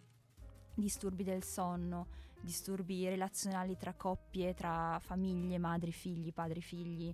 disturbi 0.73 1.23
del 1.23 1.43
sonno, 1.43 2.07
disturbi 2.41 3.07
relazionali 3.07 3.77
tra 3.77 3.93
coppie, 3.93 4.53
tra 4.53 4.99
famiglie, 4.99 5.57
madri, 5.57 5.91
figli, 5.91 6.33
padri, 6.33 6.61
figli. 6.61 7.13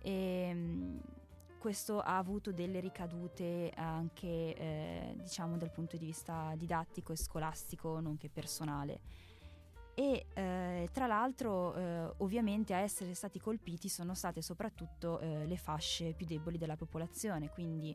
E, 0.00 0.12
ehm, 0.12 1.00
questo 1.58 2.00
ha 2.00 2.16
avuto 2.18 2.52
delle 2.52 2.78
ricadute 2.78 3.72
anche 3.74 4.54
eh, 4.54 5.14
diciamo 5.16 5.56
dal 5.56 5.72
punto 5.72 5.96
di 5.96 6.06
vista 6.06 6.54
didattico 6.56 7.12
e 7.12 7.16
scolastico, 7.16 7.98
nonché 7.98 8.28
personale 8.28 9.00
e 9.98 10.26
eh, 10.32 10.88
tra 10.92 11.08
l'altro 11.08 11.74
eh, 11.74 12.12
ovviamente 12.18 12.72
a 12.72 12.78
essere 12.78 13.14
stati 13.14 13.40
colpiti 13.40 13.88
sono 13.88 14.14
state 14.14 14.42
soprattutto 14.42 15.18
eh, 15.18 15.44
le 15.44 15.56
fasce 15.56 16.12
più 16.12 16.24
deboli 16.24 16.56
della 16.56 16.76
popolazione, 16.76 17.50
quindi 17.50 17.92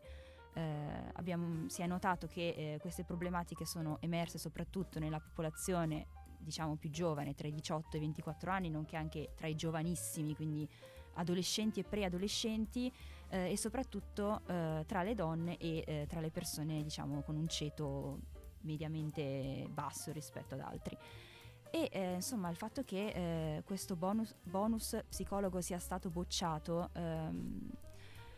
eh, 0.56 1.12
abbiamo, 1.14 1.70
si 1.70 1.82
è 1.82 1.88
notato 1.88 2.28
che 2.28 2.74
eh, 2.74 2.78
queste 2.82 3.06
problematiche 3.06 3.64
sono 3.64 4.00
emerse 4.02 4.38
soprattutto 4.38 5.00
nella 5.00 5.22
popolazione 5.22 6.08
diciamo 6.44 6.76
più 6.76 6.90
giovane, 6.90 7.34
tra 7.34 7.48
i 7.48 7.54
18 7.54 7.96
e 7.96 7.98
i 7.98 8.02
24 8.02 8.52
anni, 8.52 8.70
nonché 8.70 8.96
anche 8.96 9.32
tra 9.36 9.48
i 9.48 9.56
giovanissimi, 9.56 10.36
quindi 10.36 10.68
adolescenti 11.16 11.80
e 11.80 11.84
preadolescenti 11.84 12.92
eh, 13.30 13.52
e 13.52 13.58
soprattutto 13.58 14.42
tra 14.46 15.04
le 15.04 15.14
donne 15.14 15.58
e 15.58 16.06
tra 16.08 16.20
le 16.20 16.32
persone 16.32 16.82
diciamo 16.82 17.22
con 17.22 17.36
un 17.36 17.48
ceto 17.48 18.20
mediamente 18.62 19.68
basso 19.72 20.12
rispetto 20.12 20.56
ad 20.56 20.62
altri. 20.62 20.98
E 21.76 21.90
eh, 21.92 22.14
insomma 22.14 22.50
il 22.52 22.56
fatto 22.56 22.84
che 22.84 23.08
eh, 23.08 23.64
questo 23.66 23.96
bonus, 23.96 24.36
bonus, 24.44 24.96
psicologo 25.10 25.60
sia 25.60 25.80
stato 25.80 26.12
bocciato, 26.12 26.90
ehm, 26.94 27.72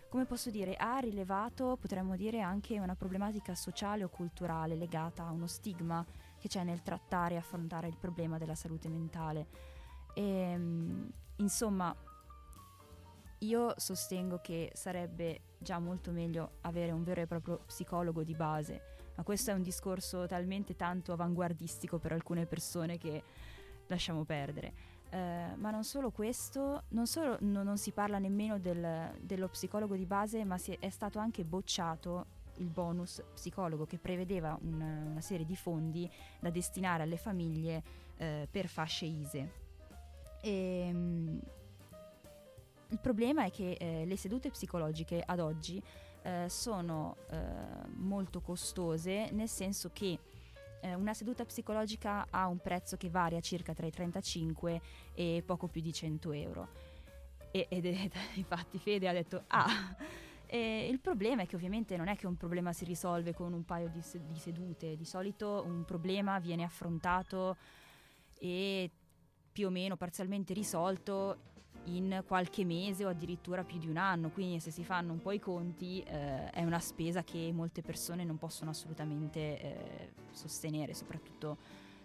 come 0.07 0.23
posso 0.23 0.49
dire, 0.49 0.75
ha 0.75 0.99
rilevato, 0.99 1.75
potremmo 1.75 2.15
dire, 2.15 2.39
anche 2.39 2.79
una 2.79 2.95
problematica 2.95 3.53
sociale 3.53 4.05
o 4.05 4.07
culturale 4.07 4.75
legata 4.75 5.25
a 5.25 5.31
uno 5.31 5.47
stigma 5.47 6.05
che 6.45 6.47
c'è 6.47 6.63
nel 6.63 6.83
trattare 6.83 7.33
e 7.33 7.37
affrontare 7.37 7.87
il 7.87 7.97
problema 7.97 8.37
della 8.37 8.53
salute 8.53 8.87
mentale. 8.87 9.47
E, 10.13 10.21
ehm, 10.21 11.11
insomma, 11.37 11.95
io 13.39 13.73
sostengo 13.77 14.39
che 14.41 14.71
sarebbe 14.75 15.55
già 15.57 15.79
molto 15.79 16.11
meglio 16.11 16.57
avere 16.61 16.91
un 16.91 17.03
vero 17.03 17.21
e 17.21 17.25
proprio 17.25 17.61
psicologo 17.65 18.23
di 18.23 18.35
base 18.35 18.93
ma 19.15 19.23
questo 19.23 19.51
è 19.51 19.53
un 19.53 19.61
discorso 19.61 20.27
talmente 20.27 20.75
tanto 20.75 21.13
avanguardistico 21.13 21.99
per 21.99 22.11
alcune 22.11 22.45
persone 22.45 22.97
che 22.97 23.23
lasciamo 23.87 24.25
perdere. 24.25 24.73
Uh, 25.09 25.55
ma 25.55 25.71
non 25.71 25.85
solo 25.85 26.11
questo, 26.11 26.83
non 26.89 27.07
solo 27.07 27.37
no, 27.39 27.63
non 27.63 27.77
si 27.77 27.91
parla 27.91 28.19
nemmeno 28.19 28.59
del, 28.59 29.17
dello 29.21 29.47
psicologo 29.47 29.95
di 29.95 30.05
base, 30.05 30.43
ma 30.43 30.57
è, 30.57 30.89
stato 30.89 31.17
anche 31.19 31.45
bocciato 31.45 32.25
il 32.57 32.69
bonus 32.69 33.23
psicologo 33.33 33.85
che 33.85 33.97
prevedeva 33.97 34.57
una, 34.61 35.03
una 35.05 35.21
serie 35.21 35.45
di 35.45 35.55
fondi 35.55 36.09
da 36.39 36.49
destinare 36.49 37.03
alle 37.03 37.17
famiglie 37.17 37.83
uh, 38.17 38.47
per 38.49 38.67
fasce 38.67 39.05
ISE. 39.05 39.51
E, 40.41 40.89
um, 40.91 41.39
il 42.89 42.99
problema 42.99 43.45
è 43.45 43.51
che 43.51 43.71
eh, 43.79 44.05
le 44.05 44.15
sedute 44.15 44.51
psicologiche 44.51 45.21
ad 45.25 45.39
oggi 45.39 45.81
eh, 46.21 46.45
sono 46.49 47.17
eh, 47.29 47.37
molto 47.95 48.41
costose, 48.41 49.29
nel 49.31 49.49
senso 49.49 49.89
che 49.91 50.19
eh, 50.81 50.93
una 50.93 51.13
seduta 51.13 51.45
psicologica 51.45 52.27
ha 52.29 52.47
un 52.47 52.59
prezzo 52.59 52.95
che 52.95 53.09
varia 53.09 53.39
circa 53.39 53.73
tra 53.73 53.85
i 53.85 53.91
35 53.91 54.81
e 55.13 55.43
poco 55.45 55.67
più 55.67 55.81
di 55.81 55.91
100 55.91 56.31
euro. 56.31 56.67
E, 57.51 57.67
ed 57.69 57.85
è, 57.85 58.09
infatti 58.35 58.77
Fede 58.77 59.07
ha 59.07 59.13
detto, 59.13 59.43
ah, 59.47 59.95
e 60.47 60.87
il 60.89 60.99
problema 60.99 61.43
è 61.43 61.47
che 61.47 61.55
ovviamente 61.55 61.97
non 61.97 62.07
è 62.07 62.15
che 62.15 62.27
un 62.27 62.35
problema 62.35 62.73
si 62.73 62.85
risolve 62.85 63.33
con 63.33 63.53
un 63.53 63.63
paio 63.63 63.89
di, 63.89 64.01
di 64.27 64.39
sedute, 64.39 64.95
di 64.95 65.05
solito 65.05 65.63
un 65.65 65.85
problema 65.85 66.39
viene 66.39 66.63
affrontato 66.63 67.57
e 68.37 68.89
più 69.51 69.67
o 69.67 69.69
meno 69.69 69.95
parzialmente 69.95 70.53
risolto 70.53 71.53
in 71.85 72.23
qualche 72.25 72.65
mese 72.65 73.05
o 73.05 73.09
addirittura 73.09 73.63
più 73.63 73.77
di 73.77 73.87
un 73.87 73.97
anno, 73.97 74.29
quindi 74.29 74.59
se 74.59 74.71
si 74.71 74.83
fanno 74.83 75.13
un 75.13 75.21
po' 75.21 75.31
i 75.31 75.39
conti 75.39 76.01
eh, 76.01 76.49
è 76.49 76.63
una 76.63 76.79
spesa 76.79 77.23
che 77.23 77.51
molte 77.53 77.81
persone 77.81 78.23
non 78.23 78.37
possono 78.37 78.71
assolutamente 78.71 79.39
eh, 79.39 80.11
sostenere, 80.31 80.93
soprattutto 80.93 81.57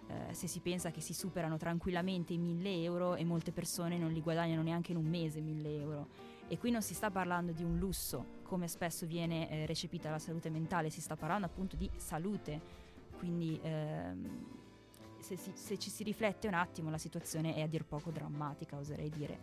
eh, 0.07 0.35
se 0.35 0.47
si 0.47 0.61
pensa 0.61 0.91
che 0.91 1.01
si 1.01 1.15
superano 1.15 1.57
tranquillamente 1.57 2.33
i 2.33 2.39
1000 2.39 2.83
euro 2.83 3.15
e 3.15 3.25
molte 3.25 3.53
persone 3.53 3.97
non 3.97 4.13
li 4.13 4.21
guadagnano 4.21 4.63
neanche 4.63 4.93
in 4.93 4.99
un 4.99 5.07
mese 5.07 5.41
1000 5.41 5.81
euro. 5.81 6.09
E 6.53 6.59
qui 6.59 6.73
non 6.73 6.83
si 6.83 6.95
sta 6.95 7.13
parlando 7.13 7.53
di 7.53 7.63
un 7.63 7.79
lusso, 7.79 8.41
come 8.43 8.67
spesso 8.67 9.07
viene 9.07 9.49
eh, 9.49 9.67
recepita 9.67 10.11
la 10.11 10.19
salute 10.19 10.51
mentale, 10.51 10.91
si 10.91 11.01
sta 11.01 11.15
parlando 11.15 11.47
appunto 11.47 11.77
di 11.77 11.89
salute, 11.95 12.61
quindi 13.19 13.57
ehm, 13.63 14.47
se, 15.21 15.37
si, 15.37 15.53
se, 15.55 15.79
ci 15.79 15.91
si 15.91 16.03
riflette 16.03 16.49
un 16.49 16.55
attimo 16.55 16.91
la 16.91 16.99
situazione 16.99 17.55
è 17.55 17.61
a 17.61 17.69
dir 17.69 17.85
poco 17.85 18.11
drammatica, 18.11 18.77
oserei 18.77 19.11
dire. 19.11 19.39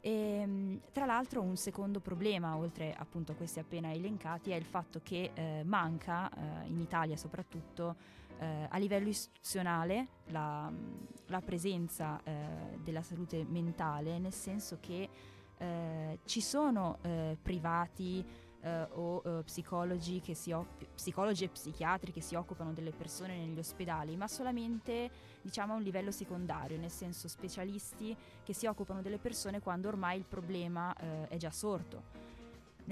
E, 0.00 0.10
ehm, 0.10 0.80
tra 0.90 1.04
l'altro 1.04 1.42
un 1.42 1.56
secondo 1.56 2.00
problema, 2.00 2.56
oltre 2.56 2.94
appunto 2.96 3.32
a 3.32 3.34
questi 3.34 3.58
appena 3.58 3.92
elencati, 3.92 4.52
è 4.52 4.56
il 4.56 4.64
fatto 4.64 5.00
che 5.02 5.32
eh, 5.34 5.62
manca, 5.66 6.30
eh, 6.30 6.68
in 6.68 6.80
Italia 6.80 7.18
soprattutto, 7.18 7.94
eh, 8.38 8.68
a 8.70 8.78
livello 8.78 9.08
istituzionale 9.08 10.06
la, 10.28 10.72
la 11.26 11.40
presenza 11.42 12.18
eh, 12.24 12.78
della 12.82 13.02
salute 13.02 13.44
mentale, 13.44 14.18
nel 14.18 14.32
senso 14.32 14.78
che 14.80 15.10
eh, 15.62 16.18
ci 16.24 16.40
sono 16.40 16.98
eh, 17.02 17.38
privati 17.40 18.24
eh, 18.62 18.86
o 18.94 19.22
eh, 19.24 19.42
psicologi, 19.44 20.20
op- 20.52 20.86
psicologi 20.94 21.44
e 21.44 21.48
psichiatri 21.48 22.12
che 22.12 22.20
si 22.20 22.34
occupano 22.34 22.72
delle 22.72 22.90
persone 22.90 23.36
negli 23.36 23.58
ospedali, 23.58 24.16
ma 24.16 24.26
solamente 24.26 25.10
diciamo 25.40 25.74
a 25.74 25.76
un 25.76 25.82
livello 25.82 26.10
secondario, 26.10 26.78
nel 26.78 26.90
senso 26.90 27.28
specialisti 27.28 28.16
che 28.42 28.52
si 28.52 28.66
occupano 28.66 29.02
delle 29.02 29.18
persone 29.18 29.60
quando 29.60 29.88
ormai 29.88 30.18
il 30.18 30.24
problema 30.24 30.94
eh, 30.96 31.28
è 31.28 31.36
già 31.36 31.50
sorto. 31.50 32.30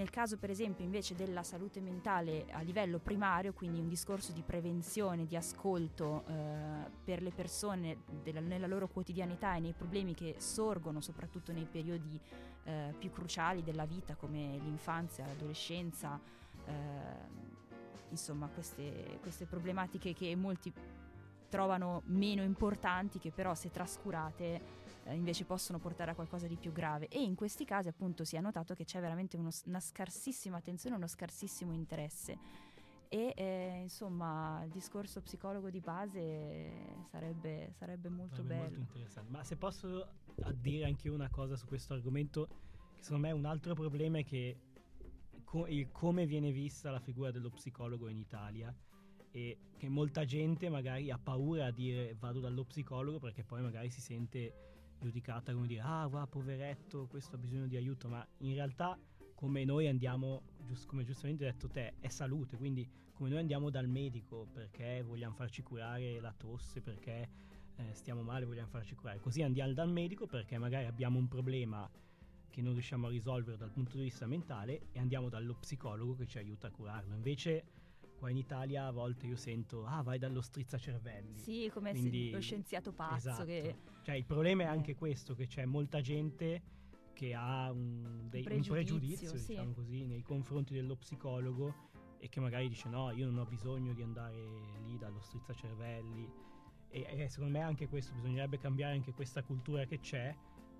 Nel 0.00 0.08
caso 0.08 0.38
per 0.38 0.48
esempio 0.48 0.82
invece 0.82 1.14
della 1.14 1.42
salute 1.42 1.78
mentale 1.78 2.46
a 2.52 2.62
livello 2.62 2.98
primario, 2.98 3.52
quindi 3.52 3.80
un 3.80 3.88
discorso 3.88 4.32
di 4.32 4.40
prevenzione, 4.40 5.26
di 5.26 5.36
ascolto 5.36 6.24
eh, 6.26 6.90
per 7.04 7.20
le 7.20 7.30
persone 7.30 7.98
della, 8.22 8.40
nella 8.40 8.66
loro 8.66 8.88
quotidianità 8.88 9.56
e 9.56 9.60
nei 9.60 9.74
problemi 9.74 10.14
che 10.14 10.36
sorgono 10.38 11.02
soprattutto 11.02 11.52
nei 11.52 11.66
periodi 11.70 12.18
eh, 12.64 12.94
più 12.96 13.10
cruciali 13.10 13.62
della 13.62 13.84
vita 13.84 14.14
come 14.14 14.56
l'infanzia, 14.62 15.26
l'adolescenza, 15.26 16.18
eh, 16.64 16.72
insomma 18.08 18.48
queste, 18.48 19.18
queste 19.20 19.44
problematiche 19.44 20.14
che 20.14 20.34
molti 20.34 20.72
trovano 21.50 22.00
meno 22.06 22.42
importanti 22.42 23.18
che 23.18 23.32
però 23.32 23.54
se 23.54 23.70
trascurate 23.70 24.79
eh, 25.04 25.14
invece 25.14 25.44
possono 25.44 25.78
portare 25.78 26.12
a 26.12 26.14
qualcosa 26.14 26.46
di 26.46 26.56
più 26.56 26.72
grave 26.72 27.08
e 27.08 27.22
in 27.22 27.34
questi 27.34 27.64
casi 27.64 27.88
appunto 27.88 28.24
si 28.24 28.36
è 28.36 28.40
notato 28.40 28.74
che 28.74 28.84
c'è 28.84 29.00
veramente 29.00 29.36
uno, 29.36 29.50
una 29.66 29.80
scarsissima 29.80 30.56
attenzione, 30.56 30.96
uno 30.96 31.06
scarsissimo 31.06 31.72
interesse 31.72 32.68
e 33.12 33.34
eh, 33.36 33.80
insomma 33.82 34.62
il 34.64 34.70
discorso 34.70 35.20
psicologo 35.20 35.68
di 35.68 35.80
base 35.80 37.02
sarebbe, 37.10 37.72
sarebbe 37.72 38.08
molto 38.08 38.36
sarebbe 38.36 38.54
bello. 38.54 38.62
Molto 38.62 38.78
interessante. 38.78 39.30
Ma 39.32 39.42
se 39.42 39.56
posso 39.56 40.06
dire 40.54 40.84
anche 40.84 41.08
una 41.08 41.28
cosa 41.28 41.56
su 41.56 41.66
questo 41.66 41.92
argomento, 41.92 42.46
che 42.94 43.02
secondo 43.02 43.26
me 43.26 43.32
è 43.32 43.34
un 43.36 43.46
altro 43.46 43.74
problema 43.74 44.18
è 44.18 44.24
che 44.24 44.56
co- 45.42 45.66
come 45.90 46.24
viene 46.24 46.52
vista 46.52 46.92
la 46.92 47.00
figura 47.00 47.32
dello 47.32 47.50
psicologo 47.50 48.08
in 48.08 48.16
Italia 48.16 48.72
e 49.32 49.58
che 49.76 49.88
molta 49.88 50.24
gente 50.24 50.68
magari 50.68 51.10
ha 51.10 51.18
paura 51.18 51.66
a 51.66 51.70
dire 51.72 52.14
vado 52.16 52.38
dallo 52.38 52.64
psicologo 52.64 53.18
perché 53.18 53.42
poi 53.42 53.60
magari 53.60 53.90
si 53.90 54.00
sente 54.00 54.69
giudicata 55.00 55.52
come 55.52 55.66
dire 55.66 55.80
ah 55.80 56.06
va 56.06 56.26
poveretto 56.26 57.06
questo 57.06 57.36
ha 57.36 57.38
bisogno 57.38 57.66
di 57.66 57.76
aiuto 57.76 58.08
ma 58.08 58.26
in 58.38 58.54
realtà 58.54 58.98
come 59.40 59.64
noi 59.64 59.88
andiamo, 59.88 60.42
giust- 60.58 60.84
come 60.84 61.02
giustamente 61.02 61.46
hai 61.46 61.52
detto 61.52 61.66
te, 61.70 61.94
è 61.98 62.08
salute, 62.08 62.58
quindi 62.58 62.86
come 63.14 63.30
noi 63.30 63.38
andiamo 63.38 63.70
dal 63.70 63.88
medico 63.88 64.46
perché 64.52 65.02
vogliamo 65.02 65.34
farci 65.34 65.62
curare 65.62 66.20
la 66.20 66.34
tosse, 66.36 66.82
perché 66.82 67.30
eh, 67.76 67.94
stiamo 67.94 68.20
male, 68.20 68.44
vogliamo 68.44 68.68
farci 68.68 68.94
curare, 68.94 69.18
così 69.18 69.40
andiamo 69.40 69.72
dal 69.72 69.90
medico 69.90 70.26
perché 70.26 70.58
magari 70.58 70.84
abbiamo 70.84 71.18
un 71.18 71.26
problema 71.26 71.90
che 72.50 72.60
non 72.60 72.74
riusciamo 72.74 73.06
a 73.06 73.10
risolvere 73.10 73.56
dal 73.56 73.70
punto 73.70 73.96
di 73.96 74.02
vista 74.02 74.26
mentale 74.26 74.88
e 74.92 74.98
andiamo 74.98 75.30
dallo 75.30 75.54
psicologo 75.54 76.16
che 76.16 76.26
ci 76.26 76.36
aiuta 76.36 76.66
a 76.66 76.70
curarlo. 76.70 77.14
Invece 77.14 77.64
qua 78.20 78.28
in 78.28 78.36
Italia 78.36 78.84
a 78.84 78.90
volte 78.90 79.26
io 79.26 79.34
sento 79.34 79.86
ah 79.86 80.02
vai 80.02 80.18
dallo 80.18 80.42
strizzacervelli 80.42 81.38
sì 81.38 81.70
come 81.72 81.92
Quindi, 81.92 82.30
lo 82.30 82.40
scienziato 82.40 82.92
pazzo 82.92 83.30
esatto. 83.30 83.44
che 83.46 83.76
cioè 84.02 84.14
il 84.14 84.26
problema 84.26 84.64
è 84.64 84.66
anche 84.66 84.90
eh. 84.90 84.94
questo 84.94 85.34
che 85.34 85.46
c'è 85.46 85.64
molta 85.64 86.02
gente 86.02 86.62
che 87.14 87.34
ha 87.34 87.70
un, 87.70 88.28
dei, 88.28 88.42
pregiudizio, 88.42 88.72
un 88.72 88.78
pregiudizio 88.78 89.36
sì. 89.36 89.46
diciamo 89.48 89.72
così, 89.72 90.04
nei 90.04 90.22
confronti 90.22 90.74
dello 90.74 90.96
psicologo 90.96 91.88
e 92.18 92.28
che 92.28 92.40
magari 92.40 92.68
dice 92.68 92.88
no, 92.88 93.10
io 93.10 93.24
non 93.24 93.38
ho 93.38 93.46
bisogno 93.46 93.94
di 93.94 94.02
andare 94.02 94.36
lì 94.84 94.98
dallo 94.98 95.20
strizzacervelli 95.20 96.30
e, 96.88 97.06
e 97.08 97.28
secondo 97.28 97.58
me 97.58 97.64
anche 97.64 97.88
questo 97.88 98.14
bisognerebbe 98.14 98.58
cambiare 98.58 98.94
anche 98.94 99.12
questa 99.12 99.42
cultura 99.42 99.84
che 99.84 100.00
c'è 100.00 100.34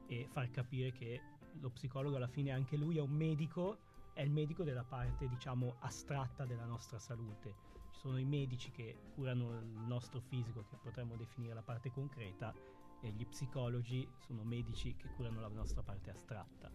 e 0.07 0.27
far 0.31 0.51
capire 0.51 0.93
che 0.93 1.21
lo 1.61 1.71
psicologo 1.71 2.17
alla 2.17 2.29
fine 2.29 2.51
anche 2.51 2.77
lui 2.77 2.99
è 2.99 3.01
un 3.01 3.13
medico, 3.13 3.79
è 4.13 4.23
il 4.23 4.31
medico 4.31 4.65
della 4.65 4.85
parte 4.85 5.29
diciamo 5.29 5.77
astratta 5.81 6.45
della 6.45 6.65
nostra 6.65 6.99
salute. 6.99 7.55
Ci 7.91 8.01
sono 8.01 8.19
i 8.19 8.25
medici 8.25 8.71
che 8.71 8.97
curano 9.15 9.59
il 9.59 9.85
nostro 9.87 10.21
fisico, 10.21 10.65
che 10.69 10.77
potremmo 10.77 11.17
definire 11.17 11.55
la 11.55 11.63
parte 11.63 11.91
concreta, 11.91 12.55
e 13.03 13.11
gli 13.11 13.27
psicologi 13.27 14.07
sono 14.19 14.43
medici 14.45 14.95
che 14.95 15.09
curano 15.17 15.41
la 15.41 15.49
nostra 15.49 15.83
parte 15.83 16.11
astratta. 16.11 16.71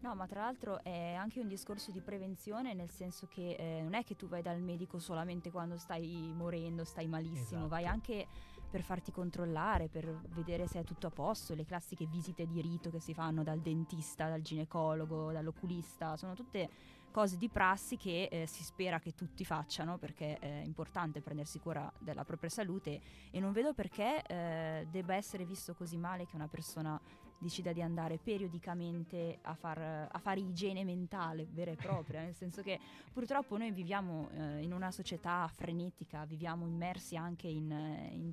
No, 0.00 0.14
ma 0.14 0.26
tra 0.26 0.42
l'altro 0.42 0.82
è 0.82 1.14
anche 1.14 1.40
un 1.40 1.48
discorso 1.48 1.90
di 1.90 2.00
prevenzione, 2.00 2.74
nel 2.74 2.90
senso 2.90 3.26
che 3.26 3.56
eh, 3.58 3.82
non 3.82 3.94
è 3.94 4.04
che 4.04 4.14
tu 4.14 4.28
vai 4.28 4.42
dal 4.42 4.60
medico 4.60 4.98
solamente 4.98 5.50
quando 5.50 5.78
stai 5.78 6.32
morendo, 6.34 6.84
stai 6.84 7.06
malissimo, 7.06 7.60
esatto. 7.60 7.68
vai 7.68 7.86
anche 7.86 8.26
per 8.68 8.82
farti 8.82 9.12
controllare, 9.12 9.88
per 9.88 10.06
vedere 10.34 10.66
se 10.66 10.80
è 10.80 10.84
tutto 10.84 11.06
a 11.06 11.10
posto, 11.10 11.54
le 11.54 11.64
classiche 11.64 12.06
visite 12.06 12.46
di 12.46 12.60
rito 12.60 12.90
che 12.90 13.00
si 13.00 13.14
fanno 13.14 13.42
dal 13.42 13.60
dentista, 13.60 14.28
dal 14.28 14.42
ginecologo, 14.42 15.32
dall'oculista, 15.32 16.16
sono 16.16 16.34
tutte 16.34 16.68
cose 17.16 17.38
di 17.38 17.48
prassi 17.48 17.96
che 17.96 18.28
eh, 18.30 18.46
si 18.46 18.62
spera 18.62 18.98
che 18.98 19.14
tutti 19.14 19.42
facciano 19.42 19.96
perché 19.96 20.38
è 20.38 20.60
importante 20.62 21.22
prendersi 21.22 21.58
cura 21.58 21.90
della 21.98 22.24
propria 22.24 22.50
salute 22.50 23.00
e 23.30 23.40
non 23.40 23.52
vedo 23.52 23.72
perché 23.72 24.22
eh, 24.26 24.86
debba 24.90 25.14
essere 25.14 25.46
visto 25.46 25.74
così 25.74 25.96
male 25.96 26.26
che 26.26 26.36
una 26.36 26.46
persona 26.46 27.00
decida 27.38 27.72
di 27.72 27.82
andare 27.82 28.18
periodicamente 28.18 29.38
a, 29.42 29.54
far, 29.54 30.08
a 30.10 30.18
fare 30.18 30.40
igiene 30.40 30.84
mentale 30.84 31.46
vera 31.50 31.70
e 31.70 31.76
propria, 31.76 32.22
nel 32.22 32.34
senso 32.34 32.62
che 32.62 32.78
purtroppo 33.12 33.56
noi 33.56 33.70
viviamo 33.70 34.28
eh, 34.32 34.62
in 34.62 34.72
una 34.72 34.90
società 34.90 35.48
frenetica, 35.52 36.24
viviamo 36.24 36.66
immersi 36.66 37.16
anche 37.16 37.48
in, 37.48 37.70
in, 37.70 38.32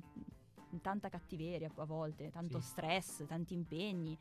in 0.70 0.80
tanta 0.80 1.08
cattiveria 1.08 1.70
a 1.74 1.84
volte, 1.84 2.30
tanto 2.30 2.60
sì. 2.60 2.66
stress, 2.68 3.26
tanti 3.26 3.54
impegni 3.54 4.16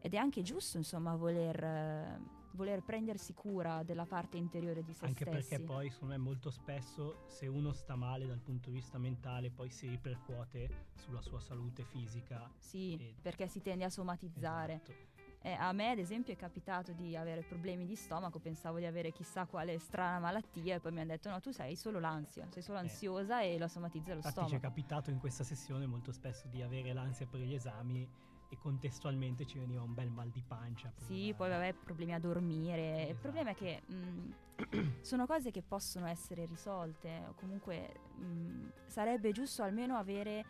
ed 0.00 0.14
è 0.14 0.18
anche 0.18 0.42
giusto 0.42 0.76
insomma 0.76 1.16
voler 1.16 2.20
voler 2.56 2.82
prendersi 2.82 3.32
cura 3.34 3.84
della 3.84 4.06
parte 4.06 4.36
interiore 4.36 4.82
di 4.82 4.92
se 4.92 5.04
Anche 5.04 5.24
stessi. 5.24 5.36
Anche 5.36 5.48
perché 5.48 5.64
poi, 5.64 5.90
secondo 5.90 6.14
me, 6.14 6.20
molto 6.20 6.50
spesso 6.50 7.22
se 7.28 7.46
uno 7.46 7.72
sta 7.72 7.94
male 7.94 8.26
dal 8.26 8.40
punto 8.40 8.70
di 8.70 8.76
vista 8.76 8.98
mentale, 8.98 9.50
poi 9.50 9.70
si 9.70 9.86
ripercuote 9.88 10.88
sulla 10.94 11.22
sua 11.22 11.38
salute 11.38 11.84
fisica. 11.84 12.50
Sì, 12.56 12.96
e... 12.96 13.14
perché 13.22 13.46
si 13.46 13.60
tende 13.62 13.84
a 13.84 13.90
somatizzare. 13.90 14.80
Esatto. 14.82 15.14
Eh, 15.42 15.52
a 15.52 15.70
me, 15.70 15.90
ad 15.90 15.98
esempio, 15.98 16.32
è 16.32 16.36
capitato 16.36 16.92
di 16.92 17.14
avere 17.14 17.42
problemi 17.42 17.86
di 17.86 17.94
stomaco, 17.94 18.40
pensavo 18.40 18.78
di 18.78 18.84
avere 18.84 19.12
chissà 19.12 19.46
quale 19.46 19.78
strana 19.78 20.18
malattia 20.18 20.74
e 20.74 20.80
poi 20.80 20.90
mi 20.90 21.00
hanno 21.00 21.12
detto 21.12 21.30
no, 21.30 21.38
tu 21.38 21.52
sei 21.52 21.76
solo 21.76 22.00
l'ansia, 22.00 22.48
sei 22.50 22.62
solo 22.62 22.78
eh. 22.78 22.80
ansiosa 22.80 23.42
eh. 23.42 23.54
e 23.54 23.58
lo 23.58 23.68
somatizza 23.68 24.08
lo 24.08 24.16
Infatti 24.16 24.32
stomaco. 24.32 24.52
ci 24.52 24.58
è 24.58 24.60
capitato 24.60 25.10
in 25.10 25.20
questa 25.20 25.44
sessione 25.44 25.86
molto 25.86 26.10
spesso 26.10 26.48
di 26.48 26.62
avere 26.62 26.92
l'ansia 26.92 27.26
per 27.26 27.38
gli 27.40 27.54
esami 27.54 28.08
e 28.56 28.58
contestualmente 28.58 29.46
ci 29.46 29.58
veniva 29.58 29.82
un 29.82 29.94
bel 29.94 30.10
mal 30.10 30.30
di 30.30 30.42
pancia. 30.46 30.92
Sì, 30.96 31.32
poi 31.36 31.48
vabbè, 31.48 31.74
problemi 31.74 32.14
a 32.14 32.18
dormire. 32.18 32.96
Esatto. 32.96 33.10
Il 33.10 33.16
problema 33.16 33.50
è 33.50 33.54
che 33.54 33.82
mh, 33.86 33.94
mm, 33.94 34.88
sono 35.00 35.26
cose 35.26 35.50
che 35.50 35.62
possono 35.62 36.06
essere 36.06 36.46
risolte, 36.46 37.24
o 37.28 37.34
comunque 37.34 38.00
mh, 38.16 38.24
mm, 38.24 38.68
sarebbe 38.86 39.32
giusto 39.32 39.62
almeno 39.62 39.96
avere 39.96 40.44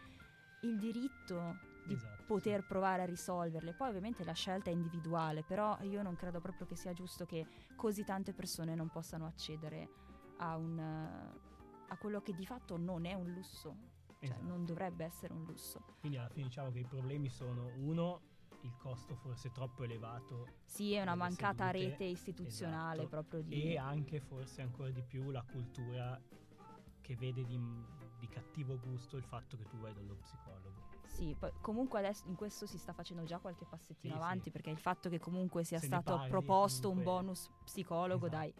il 0.62 0.78
diritto 0.78 1.74
di 1.84 1.94
esatto, 1.94 2.24
poter 2.24 2.60
sì. 2.60 2.66
provare 2.66 3.02
a 3.02 3.06
risolverle. 3.06 3.74
Poi 3.74 3.88
ovviamente 3.88 4.24
la 4.24 4.32
scelta 4.32 4.70
è 4.70 4.72
individuale, 4.72 5.42
però 5.42 5.78
io 5.82 6.02
non 6.02 6.16
credo 6.16 6.40
proprio 6.40 6.66
che 6.66 6.76
sia 6.76 6.92
giusto 6.92 7.26
che 7.26 7.46
così 7.74 8.04
tante 8.04 8.32
persone 8.32 8.74
non 8.74 8.88
possano 8.88 9.26
accedere 9.26 9.88
a, 10.38 10.56
un, 10.56 10.78
a 10.78 11.96
quello 11.96 12.20
che 12.20 12.34
di 12.34 12.44
fatto 12.44 12.76
non 12.76 13.04
è 13.04 13.14
un 13.14 13.30
lusso 13.30 13.94
cioè, 14.26 14.36
esatto. 14.36 14.48
non 14.48 14.64
dovrebbe 14.64 15.04
essere 15.04 15.32
un 15.32 15.44
lusso. 15.44 15.80
Quindi 16.00 16.18
alla 16.18 16.28
fine 16.28 16.46
diciamo 16.46 16.70
che 16.70 16.80
i 16.80 16.84
problemi 16.84 17.28
sono 17.28 17.70
uno 17.76 18.20
il 18.62 18.76
costo 18.76 19.14
forse 19.14 19.50
troppo 19.52 19.84
elevato. 19.84 20.46
Sì, 20.64 20.92
è 20.92 21.02
una 21.02 21.14
mancata 21.14 21.70
sedute, 21.70 21.88
rete 21.88 22.04
istituzionale 22.04 23.02
esatto, 23.02 23.08
proprio 23.08 23.42
di... 23.42 23.72
E 23.72 23.78
anche 23.78 24.20
forse 24.20 24.62
ancora 24.62 24.90
di 24.90 25.02
più 25.02 25.30
la 25.30 25.42
cultura 25.42 26.20
che 27.00 27.16
vede 27.16 27.44
di, 27.44 27.58
di, 28.18 28.28
cattivo 28.28 28.78
gusto 28.80 29.16
il 29.16 29.22
fatto 29.22 29.56
che 29.56 29.64
tu 29.64 29.76
vai 29.78 29.94
dallo 29.94 30.16
psicologo. 30.16 30.84
Sì, 31.04 31.36
poi, 31.38 31.52
comunque 31.60 32.00
adesso 32.00 32.26
in 32.26 32.34
questo 32.34 32.66
si 32.66 32.78
sta 32.78 32.92
facendo 32.92 33.22
già 33.22 33.38
qualche 33.38 33.64
passettino 33.64 34.14
sì, 34.14 34.20
avanti 34.20 34.42
sì. 34.44 34.50
perché 34.50 34.70
il 34.70 34.78
fatto 34.78 35.08
che 35.08 35.20
comunque 35.20 35.62
sia 35.62 35.78
Se 35.78 35.86
stato 35.86 36.16
parli, 36.16 36.28
proposto 36.28 36.88
comunque... 36.88 37.12
un 37.12 37.18
bonus 37.18 37.50
psicologo, 37.64 38.26
esatto. 38.26 38.42
dai 38.42 38.54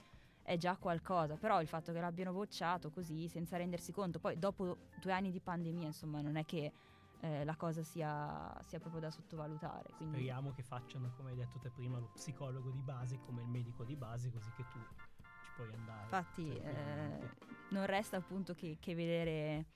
è 0.47 0.57
già 0.57 0.77
qualcosa, 0.77 1.37
però 1.37 1.61
il 1.61 1.67
fatto 1.67 1.93
che 1.93 1.99
l'abbiano 1.99 2.33
bocciato 2.33 2.89
così 2.91 3.27
senza 3.27 3.57
rendersi 3.57 3.91
conto, 3.91 4.21
poi 4.21 4.39
dopo 4.39 4.77
due 5.01 5.13
anni 5.13 5.33
di 5.33 5.41
pandemia, 5.41 5.89
insomma, 5.89 6.21
non 6.21 6.37
è 6.37 6.45
che 6.45 6.73
eh, 7.19 7.45
la 7.45 7.57
cosa 7.57 7.83
sia, 7.83 8.57
sia, 8.65 8.79
proprio 8.79 9.01
da 9.01 9.11
sottovalutare. 9.11 9.91
Quindi... 9.97 10.15
Speriamo 10.15 10.53
che 10.53 10.63
facciano, 10.63 11.13
come 11.17 11.31
hai 11.31 11.37
detto 11.37 11.59
te 11.59 11.71
prima, 11.71 11.99
lo 11.99 12.11
psicologo 12.15 12.71
di 12.71 12.81
base 12.81 13.19
come 13.19 13.43
il 13.43 13.49
medico 13.49 13.83
di 13.83 13.97
base, 13.97 14.31
così 14.31 14.49
che 14.53 14.63
tu 14.71 14.79
ci 15.43 15.51
puoi 15.57 15.73
andare. 15.73 16.05
Infatti, 16.05 16.57
eh, 16.57 17.31
non 17.71 17.85
resta 17.87 18.17
appunto 18.17 18.55
che, 18.55 18.77
che 18.79 18.95
vedere 18.95 19.67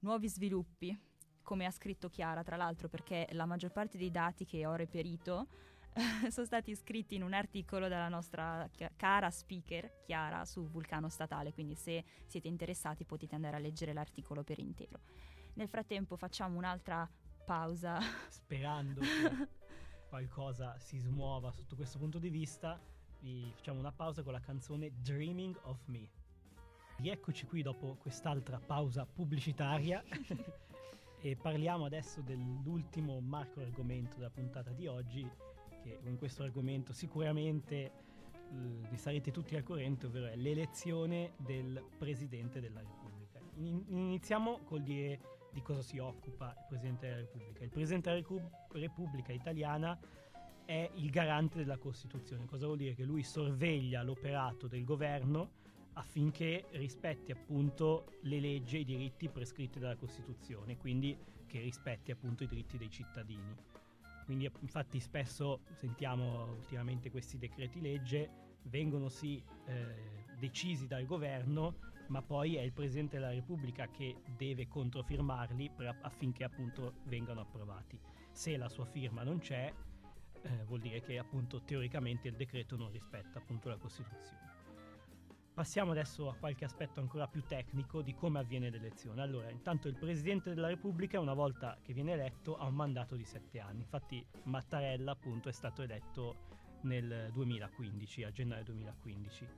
nuovi 0.00 0.28
sviluppi, 0.28 0.96
come 1.42 1.66
ha 1.66 1.70
scritto 1.72 2.08
Chiara, 2.08 2.44
tra 2.44 2.54
l'altro, 2.54 2.88
perché 2.88 3.26
la 3.32 3.44
maggior 3.44 3.72
parte 3.72 3.98
dei 3.98 4.12
dati 4.12 4.44
che 4.44 4.64
ho 4.66 4.76
reperito 4.76 5.48
sono 6.30 6.46
stati 6.46 6.74
scritti 6.74 7.14
in 7.14 7.22
un 7.22 7.34
articolo 7.34 7.88
dalla 7.88 8.08
nostra 8.08 8.68
cara 8.96 9.30
speaker 9.30 10.00
Chiara 10.04 10.44
su 10.44 10.66
Vulcano 10.68 11.08
Statale, 11.08 11.52
quindi 11.52 11.74
se 11.74 12.04
siete 12.26 12.48
interessati 12.48 13.04
potete 13.04 13.34
andare 13.34 13.56
a 13.56 13.58
leggere 13.58 13.92
l'articolo 13.92 14.42
per 14.42 14.58
intero. 14.58 15.00
Nel 15.54 15.68
frattempo 15.68 16.16
facciamo 16.16 16.56
un'altra 16.56 17.08
pausa. 17.44 17.98
Sperando 18.28 19.00
che 19.00 19.48
qualcosa 20.08 20.78
si 20.78 20.98
smuova 20.98 21.52
sotto 21.52 21.76
questo 21.76 21.98
punto 21.98 22.18
di 22.18 22.30
vista, 22.30 22.80
vi 23.20 23.52
facciamo 23.54 23.78
una 23.78 23.92
pausa 23.92 24.22
con 24.22 24.32
la 24.32 24.40
canzone 24.40 24.92
Dreaming 25.00 25.58
of 25.62 25.78
Me. 25.86 26.08
Rieccoci 26.96 27.46
qui 27.46 27.62
dopo 27.62 27.96
quest'altra 27.96 28.58
pausa 28.58 29.04
pubblicitaria 29.04 30.02
e 31.20 31.36
parliamo 31.36 31.84
adesso 31.84 32.20
dell'ultimo 32.20 33.20
marco 33.20 33.60
argomento 33.60 34.16
della 34.16 34.30
puntata 34.30 34.70
di 34.70 34.86
oggi, 34.86 35.28
che 35.82 35.98
con 36.02 36.16
questo 36.16 36.42
argomento 36.42 36.92
sicuramente 36.92 37.92
ne 38.52 38.96
sarete 38.96 39.30
tutti 39.30 39.56
al 39.56 39.62
corrente, 39.62 40.06
ovvero 40.06 40.26
è 40.26 40.36
l'elezione 40.36 41.32
del 41.38 41.82
Presidente 41.98 42.60
della 42.60 42.80
Repubblica. 42.80 43.40
In, 43.56 43.82
iniziamo 43.88 44.60
col 44.64 44.82
dire 44.82 45.20
di 45.52 45.62
cosa 45.62 45.82
si 45.82 45.98
occupa 45.98 46.54
il 46.58 46.64
Presidente 46.68 47.06
della 47.06 47.20
Repubblica. 47.20 47.64
Il 47.64 47.70
Presidente 47.70 48.10
della 48.10 48.20
Recu- 48.20 48.50
Repubblica 48.72 49.32
italiana 49.32 49.98
è 50.64 50.90
il 50.94 51.10
garante 51.10 51.58
della 51.58 51.78
Costituzione. 51.78 52.44
Cosa 52.46 52.66
vuol 52.66 52.78
dire? 52.78 52.94
Che 52.94 53.04
lui 53.04 53.22
sorveglia 53.22 54.02
l'operato 54.02 54.66
del 54.66 54.84
governo 54.84 55.60
affinché 55.94 56.66
rispetti 56.70 57.32
appunto 57.32 58.18
le 58.22 58.40
leggi 58.40 58.76
e 58.76 58.80
i 58.80 58.84
diritti 58.84 59.28
prescritti 59.28 59.78
dalla 59.78 59.96
Costituzione, 59.96 60.78
quindi 60.78 61.16
che 61.46 61.60
rispetti 61.60 62.10
appunto 62.10 62.44
i 62.44 62.46
diritti 62.46 62.78
dei 62.78 62.90
cittadini. 62.90 63.54
Quindi 64.32 64.50
infatti 64.60 64.98
spesso 64.98 65.60
sentiamo 65.74 66.44
ultimamente 66.52 67.10
questi 67.10 67.36
decreti 67.36 67.82
legge, 67.82 68.30
vengono 68.62 69.10
sì 69.10 69.44
eh, 69.66 70.24
decisi 70.38 70.86
dal 70.86 71.04
governo, 71.04 71.74
ma 72.06 72.22
poi 72.22 72.56
è 72.56 72.62
il 72.62 72.72
Presidente 72.72 73.18
della 73.18 73.30
Repubblica 73.30 73.90
che 73.90 74.22
deve 74.34 74.68
controfirmarli 74.68 75.70
per, 75.76 75.98
affinché 76.00 76.44
appunto 76.44 76.94
vengano 77.04 77.42
approvati. 77.42 78.00
Se 78.30 78.56
la 78.56 78.70
sua 78.70 78.86
firma 78.86 79.22
non 79.22 79.38
c'è, 79.38 79.70
eh, 80.40 80.64
vuol 80.64 80.80
dire 80.80 81.02
che 81.02 81.18
appunto 81.18 81.60
teoricamente 81.60 82.28
il 82.28 82.34
decreto 82.34 82.74
non 82.74 82.90
rispetta 82.90 83.38
appunto 83.38 83.68
la 83.68 83.76
Costituzione. 83.76 84.51
Passiamo 85.54 85.90
adesso 85.90 86.30
a 86.30 86.34
qualche 86.34 86.64
aspetto 86.64 87.00
ancora 87.00 87.28
più 87.28 87.42
tecnico 87.42 88.00
di 88.00 88.14
come 88.14 88.38
avviene 88.38 88.70
l'elezione. 88.70 89.20
Allora, 89.20 89.50
intanto 89.50 89.86
il 89.86 89.98
Presidente 89.98 90.54
della 90.54 90.68
Repubblica, 90.68 91.20
una 91.20 91.34
volta 91.34 91.76
che 91.82 91.92
viene 91.92 92.12
eletto, 92.12 92.56
ha 92.56 92.64
un 92.64 92.74
mandato 92.74 93.16
di 93.16 93.24
sette 93.26 93.60
anni. 93.60 93.80
Infatti 93.80 94.24
Mattarella, 94.44 95.12
appunto, 95.12 95.50
è 95.50 95.52
stato 95.52 95.82
eletto 95.82 96.36
nel 96.82 97.28
2015, 97.32 98.24
a 98.24 98.32
gennaio 98.32 98.64
2015. 98.64 99.48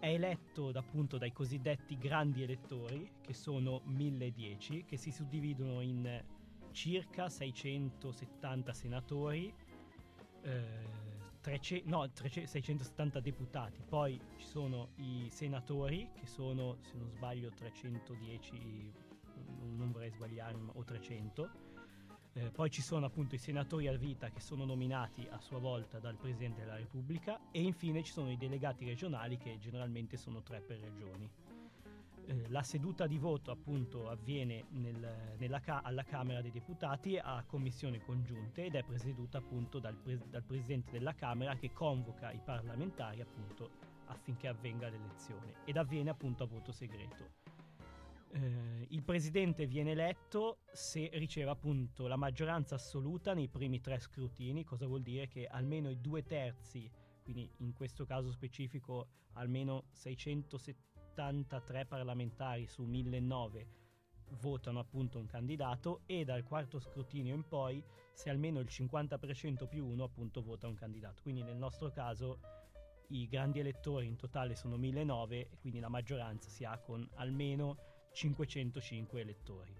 È 0.00 0.08
eletto 0.08 0.70
appunto 0.74 1.18
dai 1.18 1.32
cosiddetti 1.32 1.96
grandi 1.96 2.42
elettori, 2.42 3.08
che 3.20 3.32
sono 3.32 3.82
1010, 3.84 4.84
che 4.84 4.96
si 4.96 5.12
suddividono 5.12 5.80
in 5.82 6.20
circa 6.72 7.28
670 7.28 8.72
senatori, 8.72 9.54
eh, 10.42 11.17
300, 11.40 11.88
no, 11.88 12.10
300, 12.10 12.50
670 12.50 13.20
deputati, 13.20 13.82
poi 13.88 14.20
ci 14.36 14.46
sono 14.46 14.90
i 14.96 15.28
senatori 15.30 16.10
che 16.14 16.26
sono, 16.26 16.78
se 16.80 16.96
non 16.96 17.08
sbaglio, 17.10 17.50
310, 17.50 18.92
non 19.76 19.90
vorrei 19.92 20.10
sbagliare, 20.10 20.56
o 20.72 20.84
300. 20.84 21.66
Eh, 22.34 22.50
poi 22.50 22.70
ci 22.70 22.82
sono 22.82 23.06
appunto 23.06 23.34
i 23.34 23.38
senatori 23.38 23.88
a 23.88 23.96
vita 23.96 24.30
che 24.30 24.40
sono 24.40 24.64
nominati 24.64 25.26
a 25.30 25.40
sua 25.40 25.58
volta 25.58 25.98
dal 25.98 26.16
Presidente 26.16 26.60
della 26.60 26.76
Repubblica 26.76 27.50
e 27.50 27.62
infine 27.62 28.02
ci 28.02 28.12
sono 28.12 28.30
i 28.30 28.36
delegati 28.36 28.84
regionali 28.84 29.38
che 29.38 29.58
generalmente 29.58 30.16
sono 30.16 30.42
tre 30.42 30.60
per 30.60 30.78
regioni. 30.78 31.28
Eh, 32.28 32.46
la 32.48 32.62
seduta 32.62 33.06
di 33.06 33.16
voto 33.16 33.50
appunto 33.50 34.10
avviene 34.10 34.66
nel, 34.72 35.34
nella, 35.38 35.62
alla 35.82 36.02
Camera 36.02 36.42
dei 36.42 36.50
Deputati 36.50 37.16
a 37.16 37.42
commissioni 37.46 37.98
congiunte 38.00 38.66
ed 38.66 38.74
è 38.74 38.82
presieduta 38.82 39.38
appunto 39.38 39.78
dal, 39.78 39.96
pres- 39.96 40.26
dal, 40.26 40.42
Presidente 40.42 40.90
della 40.90 41.14
Camera 41.14 41.56
che 41.56 41.72
convoca 41.72 42.30
i 42.30 42.40
parlamentari 42.44 43.22
appunto 43.22 43.70
affinché 44.08 44.46
avvenga 44.46 44.90
l'elezione 44.90 45.54
ed 45.64 45.78
avviene 45.78 46.10
appunto 46.10 46.42
a 46.42 46.46
voto 46.46 46.70
segreto. 46.70 47.30
Eh, 48.30 48.86
il 48.90 49.02
Presidente 49.02 49.66
viene 49.66 49.92
eletto 49.92 50.58
se 50.70 51.08
riceve 51.14 51.48
appunto 51.48 52.06
la 52.08 52.16
maggioranza 52.16 52.74
assoluta 52.74 53.32
nei 53.32 53.48
primi 53.48 53.80
tre 53.80 53.98
scrutini, 54.00 54.64
cosa 54.64 54.86
vuol 54.86 55.00
dire 55.00 55.28
che 55.28 55.46
almeno 55.46 55.88
i 55.88 55.98
due 55.98 56.22
terzi, 56.24 56.90
quindi 57.22 57.50
in 57.60 57.72
questo 57.72 58.04
caso 58.04 58.30
specifico 58.30 59.08
almeno 59.32 59.84
670 59.92 60.97
83 61.18 61.84
parlamentari 61.84 62.66
su 62.66 62.84
1009 62.84 63.66
votano 64.40 64.78
appunto 64.78 65.18
un 65.18 65.26
candidato 65.26 66.02
e 66.06 66.24
dal 66.24 66.44
quarto 66.44 66.78
scrutinio 66.78 67.34
in 67.34 67.46
poi 67.46 67.82
se 68.12 68.30
almeno 68.30 68.60
il 68.60 68.68
50% 68.70 69.66
più 69.66 69.86
uno 69.86 70.04
appunto 70.04 70.42
vota 70.42 70.68
un 70.68 70.74
candidato. 70.74 71.22
Quindi 71.22 71.42
nel 71.42 71.56
nostro 71.56 71.90
caso 71.90 72.38
i 73.08 73.26
grandi 73.26 73.58
elettori 73.58 74.06
in 74.06 74.16
totale 74.16 74.54
sono 74.54 74.76
1009 74.76 75.48
e 75.50 75.56
quindi 75.58 75.80
la 75.80 75.88
maggioranza 75.88 76.48
si 76.50 76.64
ha 76.64 76.78
con 76.78 77.08
almeno 77.14 77.76
505 78.12 79.20
elettori. 79.20 79.74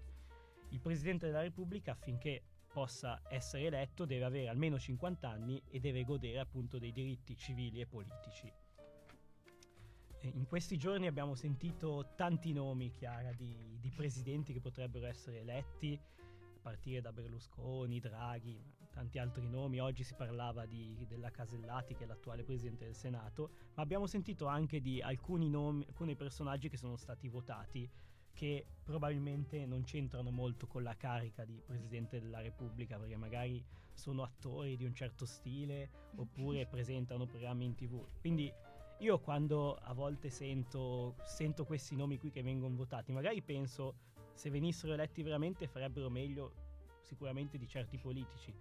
Il 0.69 0.79
Presidente 0.81 1.27
della 1.27 1.41
Repubblica 1.41 1.91
affinché 1.91 2.43
possa 2.71 3.21
essere 3.29 3.65
eletto 3.65 4.05
deve 4.05 4.25
avere 4.25 4.47
almeno 4.49 4.77
50 4.77 5.27
anni 5.27 5.61
e 5.69 5.79
deve 5.79 6.03
godere 6.03 6.39
appunto 6.39 6.77
dei 6.77 6.91
diritti 6.91 7.35
civili 7.35 7.79
e 7.79 7.87
politici. 7.87 8.51
In 10.21 10.45
questi 10.47 10.77
giorni 10.77 11.07
abbiamo 11.07 11.33
sentito 11.33 12.11
tanti 12.15 12.51
nomi, 12.51 12.91
Chiara, 12.91 13.31
di, 13.31 13.77
di, 13.79 13.89
presidenti 13.89 14.51
che 14.51 14.59
potrebbero 14.59 15.05
essere 15.05 15.39
eletti, 15.39 15.97
a 16.17 16.59
partire 16.61 16.99
da 16.99 17.13
Berlusconi, 17.13 18.01
Draghi, 18.01 18.61
tanti 18.91 19.17
altri 19.17 19.47
nomi. 19.47 19.79
Oggi 19.79 20.03
si 20.03 20.13
parlava 20.15 20.65
di, 20.65 21.05
della 21.07 21.31
Casellati, 21.31 21.95
che 21.95 22.03
è 22.03 22.07
l'attuale 22.07 22.43
presidente 22.43 22.83
del 22.83 22.95
Senato, 22.95 23.51
ma 23.75 23.81
abbiamo 23.81 24.07
sentito 24.07 24.45
anche 24.45 24.81
di 24.81 25.01
alcuni 25.01 25.49
nomi, 25.49 25.85
alcuni 25.87 26.15
personaggi 26.17 26.67
che 26.67 26.77
sono 26.77 26.97
stati 26.97 27.29
votati 27.29 27.89
che 28.33 28.65
probabilmente 28.83 29.65
non 29.65 29.83
c'entrano 29.83 30.31
molto 30.31 30.67
con 30.67 30.83
la 30.83 30.95
carica 30.95 31.43
di 31.43 31.61
Presidente 31.65 32.21
della 32.21 32.41
Repubblica, 32.41 32.97
perché 32.97 33.15
magari 33.15 33.63
sono 33.93 34.23
attori 34.23 34.77
di 34.77 34.85
un 34.85 34.93
certo 34.93 35.25
stile 35.25 35.89
oppure 36.15 36.65
presentano 36.65 37.25
programmi 37.25 37.65
in 37.65 37.75
tv. 37.75 38.05
Quindi 38.19 38.51
io 38.99 39.19
quando 39.19 39.75
a 39.75 39.93
volte 39.93 40.29
sento, 40.29 41.15
sento 41.23 41.65
questi 41.65 41.95
nomi 41.95 42.17
qui 42.17 42.31
che 42.31 42.43
vengono 42.43 42.75
votati, 42.75 43.11
magari 43.11 43.41
penso 43.41 43.95
se 44.33 44.49
venissero 44.49 44.93
eletti 44.93 45.21
veramente 45.21 45.67
farebbero 45.67 46.09
meglio 46.09 46.53
sicuramente 47.01 47.57
di 47.57 47.67
certi 47.67 47.97
politici. 47.97 48.53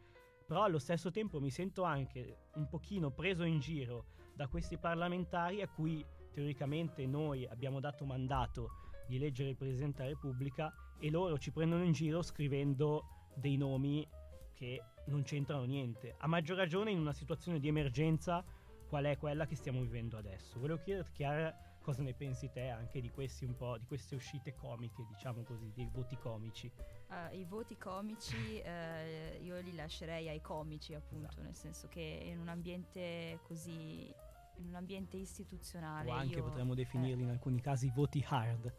Però 0.46 0.62
allo 0.62 0.78
stesso 0.78 1.10
tempo 1.10 1.40
mi 1.40 1.50
sento 1.50 1.82
anche 1.82 2.46
un 2.54 2.68
pochino 2.68 3.10
preso 3.10 3.44
in 3.44 3.58
giro 3.58 4.06
da 4.34 4.46
questi 4.46 4.78
parlamentari 4.78 5.60
a 5.60 5.68
cui 5.68 6.04
teoricamente 6.32 7.04
noi 7.06 7.46
abbiamo 7.46 7.80
dato 7.80 8.04
mandato 8.04 8.70
di 9.06 9.16
eleggere 9.16 9.50
il 9.50 9.56
Presidente 9.56 9.98
della 9.98 10.14
Repubblica 10.14 10.72
e 10.98 11.10
loro 11.10 11.36
ci 11.38 11.50
prendono 11.50 11.82
in 11.82 11.92
giro 11.92 12.22
scrivendo 12.22 13.28
dei 13.34 13.56
nomi 13.56 14.06
che 14.54 14.82
non 15.06 15.22
c'entrano 15.22 15.64
niente. 15.64 16.14
A 16.18 16.26
maggior 16.26 16.56
ragione 16.56 16.90
in 16.90 16.98
una 16.98 17.12
situazione 17.12 17.58
di 17.58 17.68
emergenza 17.68 18.44
qual 18.88 19.04
è 19.04 19.16
quella 19.16 19.46
che 19.46 19.54
stiamo 19.54 19.80
vivendo 19.80 20.16
adesso. 20.16 20.58
Volevo 20.58 20.80
chiederti 20.80 21.12
Chiara 21.12 21.54
cosa 21.80 22.02
ne 22.02 22.12
pensi 22.12 22.50
te 22.50 22.68
anche 22.68 23.00
di 23.00 23.10
questi 23.10 23.46
un 23.46 23.56
po' 23.56 23.78
di 23.78 23.86
queste 23.86 24.14
uscite 24.14 24.54
comiche, 24.54 25.06
diciamo 25.08 25.42
così, 25.42 25.72
dei 25.74 25.88
voti 25.90 26.16
comici. 26.16 26.70
Uh, 27.08 27.34
I 27.34 27.44
voti 27.44 27.78
comici 27.78 28.62
uh, 28.62 29.40
io 29.42 29.58
li 29.60 29.74
lascerei 29.74 30.28
ai 30.28 30.40
comici, 30.40 30.94
appunto, 30.94 31.28
esatto. 31.28 31.42
nel 31.42 31.54
senso 31.54 31.88
che 31.88 32.00
in 32.00 32.40
un 32.40 32.48
ambiente 32.48 33.40
così 33.44 34.12
in 34.56 34.66
un 34.66 34.74
ambiente 34.74 35.16
istituzionale. 35.16 36.10
O 36.10 36.14
anche 36.14 36.36
io, 36.36 36.42
potremmo 36.42 36.74
definirli 36.74 37.22
eh. 37.22 37.24
in 37.24 37.30
alcuni 37.30 37.60
casi 37.60 37.90
voti 37.94 38.22
hard. 38.28 38.72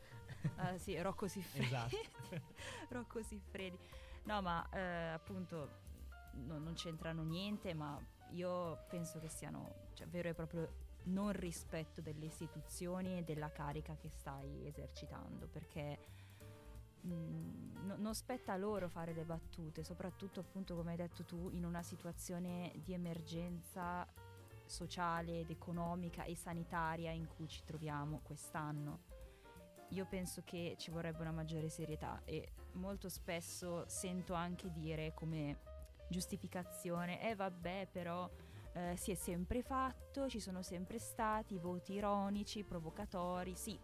Uh, 0.57 0.77
sì, 0.77 0.99
Rocco 1.01 1.27
Siffredi. 1.27 1.65
esatto. 1.65 1.97
Rocco 2.89 3.23
Siffredi. 3.23 3.77
No, 4.25 4.41
ma 4.41 4.61
appunto 5.13 5.69
no, 6.33 6.59
non 6.59 6.73
c'entrano 6.73 7.23
niente, 7.23 7.73
ma 7.73 7.99
io 8.31 8.85
penso 8.89 9.19
che 9.19 9.29
siano 9.29 9.87
cioè, 9.99 10.07
vero 10.07 10.29
e 10.29 10.33
proprio 10.33 10.87
non 11.03 11.33
rispetto 11.33 12.01
delle 12.01 12.25
istituzioni 12.25 13.17
e 13.17 13.23
della 13.23 13.51
carica 13.51 13.97
che 13.97 14.09
stai 14.09 14.65
esercitando, 14.65 15.47
perché 15.47 15.99
mh, 17.01 17.11
mm, 17.11 17.85
no, 17.85 17.95
non 17.97 18.15
spetta 18.15 18.53
a 18.53 18.57
loro 18.57 18.87
fare 18.87 19.13
le 19.13 19.25
battute, 19.25 19.83
soprattutto 19.83 20.39
appunto 20.39 20.75
come 20.75 20.91
hai 20.91 20.97
detto 20.97 21.25
tu 21.25 21.49
in 21.51 21.65
una 21.65 21.83
situazione 21.83 22.71
di 22.83 22.93
emergenza 22.93 24.07
sociale 24.65 25.41
ed 25.41 25.49
economica 25.49 26.23
e 26.23 26.35
sanitaria 26.35 27.11
in 27.11 27.27
cui 27.27 27.47
ci 27.47 27.63
troviamo 27.65 28.21
quest'anno. 28.23 29.17
Io 29.89 30.05
penso 30.05 30.43
che 30.45 30.75
ci 30.77 30.91
vorrebbe 30.91 31.21
una 31.21 31.31
maggiore 31.31 31.67
serietà 31.67 32.21
e 32.23 32.51
molto 32.73 33.09
spesso 33.09 33.83
sento 33.87 34.33
anche 34.33 34.71
dire 34.71 35.13
come 35.13 35.57
giustificazione, 36.07 37.27
eh 37.27 37.35
vabbè 37.35 37.87
però 37.91 38.29
eh, 38.73 38.95
si 38.97 39.11
è 39.11 39.15
sempre 39.15 39.61
fatto, 39.61 40.29
ci 40.29 40.39
sono 40.39 40.61
sempre 40.61 40.99
stati 40.99 41.57
voti 41.57 41.93
ironici, 41.93 42.63
provocatori, 42.63 43.55
sì. 43.55 43.77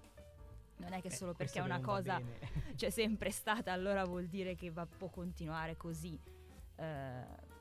Non 0.78 0.92
è 0.92 1.02
che 1.02 1.08
eh, 1.08 1.12
solo 1.12 1.34
perché 1.34 1.62
una 1.62 1.80
cosa 1.80 2.20
c'è 2.76 2.90
sempre 2.90 3.32
stata, 3.32 3.72
allora 3.72 4.04
vuol 4.06 4.28
dire 4.28 4.56
che 4.56 4.72
va, 4.72 4.86
può 4.86 5.10
continuare 5.10 5.78
così. 5.78 6.20
Eh, 6.76 7.54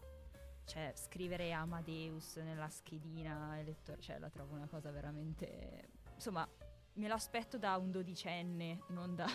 cioè, 0.65 0.93
scrivere 0.97 1.53
Amadeus 1.53 2.37
nella 2.37 2.69
schedina 2.69 3.59
elettorale, 3.59 4.03
cioè, 4.03 4.19
la 4.19 4.31
trovo 4.31 4.55
una 4.55 4.67
cosa 4.67 4.91
veramente... 4.91 5.91
Insomma, 6.15 6.49
me 6.95 7.09
l'aspetto 7.09 7.59
da 7.59 7.77
un 7.77 7.91
dodicenne, 7.91 8.83
non 8.89 9.15
da 9.15 9.27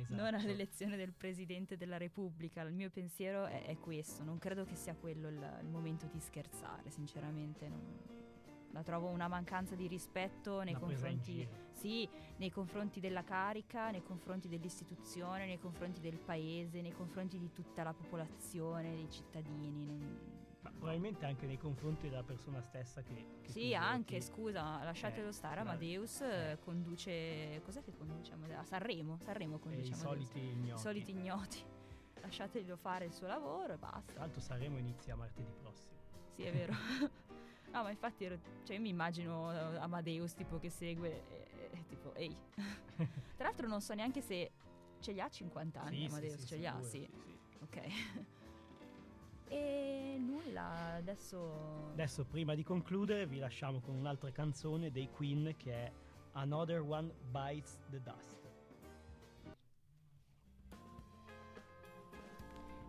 esatto. 0.00 0.22
non 0.22 0.34
all'elezione 0.34 0.96
del 0.96 1.12
Presidente 1.12 1.76
della 1.76 1.96
Repubblica. 1.96 2.62
Il 2.62 2.74
mio 2.74 2.90
pensiero 2.90 3.46
è, 3.46 3.64
è 3.64 3.78
questo, 3.78 4.24
non 4.24 4.38
credo 4.38 4.64
che 4.64 4.74
sia 4.74 4.94
quello 4.94 5.28
il, 5.28 5.58
il 5.62 5.68
momento 5.68 6.06
di 6.06 6.20
scherzare, 6.20 6.90
sinceramente. 6.90 7.68
Non, 7.68 8.26
la 8.72 8.82
trovo 8.82 9.08
una 9.08 9.28
mancanza 9.28 9.74
di 9.74 9.86
rispetto 9.86 10.62
nei 10.62 10.74
confronti, 10.74 11.46
sì, 11.72 12.08
nei 12.36 12.50
confronti 12.50 13.00
della 13.00 13.24
carica, 13.24 13.90
nei 13.90 14.02
confronti 14.02 14.46
dell'istituzione, 14.46 15.46
nei 15.46 15.58
confronti 15.58 16.00
del 16.00 16.18
paese, 16.18 16.82
nei 16.82 16.92
confronti 16.92 17.38
di 17.38 17.50
tutta 17.52 17.82
la 17.82 17.94
popolazione, 17.94 18.94
dei 18.94 19.10
cittadini. 19.10 20.37
Probabilmente 20.76 21.24
anche 21.24 21.46
nei 21.46 21.58
confronti 21.58 22.08
della 22.08 22.22
persona 22.22 22.60
stessa 22.60 23.02
che... 23.02 23.26
che 23.42 23.50
sì, 23.50 23.74
anche, 23.74 24.20
scusa, 24.20 24.82
lasciatelo 24.82 25.28
eh, 25.28 25.32
stare, 25.32 25.60
Amadeus 25.60 26.20
eh. 26.20 26.58
conduce... 26.62 27.60
Cos'è 27.64 27.82
che 27.82 27.92
conduce 27.96 28.32
A 28.32 28.64
Sanremo, 28.64 29.18
Sanremo 29.20 29.58
conduce 29.58 29.90
I 29.90 29.94
soliti 29.94 30.38
ignoti. 30.38 30.80
Soliti 30.80 31.10
ignoti. 31.10 31.58
Lasciateglielo 32.20 32.76
fare 32.76 33.06
il 33.06 33.12
suo 33.12 33.26
lavoro 33.26 33.72
e 33.72 33.78
basta. 33.78 34.18
L'altro 34.18 34.40
Sanremo 34.40 34.78
inizia 34.78 35.16
martedì 35.16 35.52
prossimo. 35.60 35.90
Sì, 36.34 36.42
è 36.42 36.52
vero. 36.52 36.74
no, 37.72 37.82
ma 37.82 37.90
infatti 37.90 38.24
ero, 38.24 38.38
cioè, 38.64 38.76
io 38.76 38.82
mi 38.82 38.88
immagino 38.88 39.52
eh, 39.52 39.76
Amadeus 39.78 40.34
tipo 40.34 40.58
che 40.58 40.70
segue 40.70 41.22
e, 41.28 41.70
e 41.72 41.84
tipo, 41.86 42.14
ehi. 42.14 42.36
Tra 43.36 43.46
l'altro 43.46 43.68
non 43.68 43.80
so 43.80 43.94
neanche 43.94 44.20
se 44.20 44.50
ce 45.00 45.12
li 45.12 45.20
ha 45.20 45.28
50 45.28 45.80
anni 45.80 45.98
sì, 45.98 46.04
Amadeus, 46.06 46.34
sì, 46.34 46.40
sì, 46.40 46.46
ce 46.46 46.56
li 46.56 46.66
ha, 46.66 46.82
sì. 46.82 47.08
Ok. 47.60 48.37
E 49.48 50.16
nulla, 50.18 50.94
adesso... 50.96 51.90
Adesso 51.92 52.24
prima 52.24 52.54
di 52.54 52.62
concludere 52.62 53.26
vi 53.26 53.38
lasciamo 53.38 53.80
con 53.80 53.94
un'altra 53.94 54.30
canzone 54.30 54.90
dei 54.90 55.08
Queen 55.10 55.54
che 55.56 55.72
è 55.72 55.92
Another 56.32 56.80
One 56.80 57.12
Bites 57.30 57.80
the 57.90 58.00
Dust. 58.00 58.46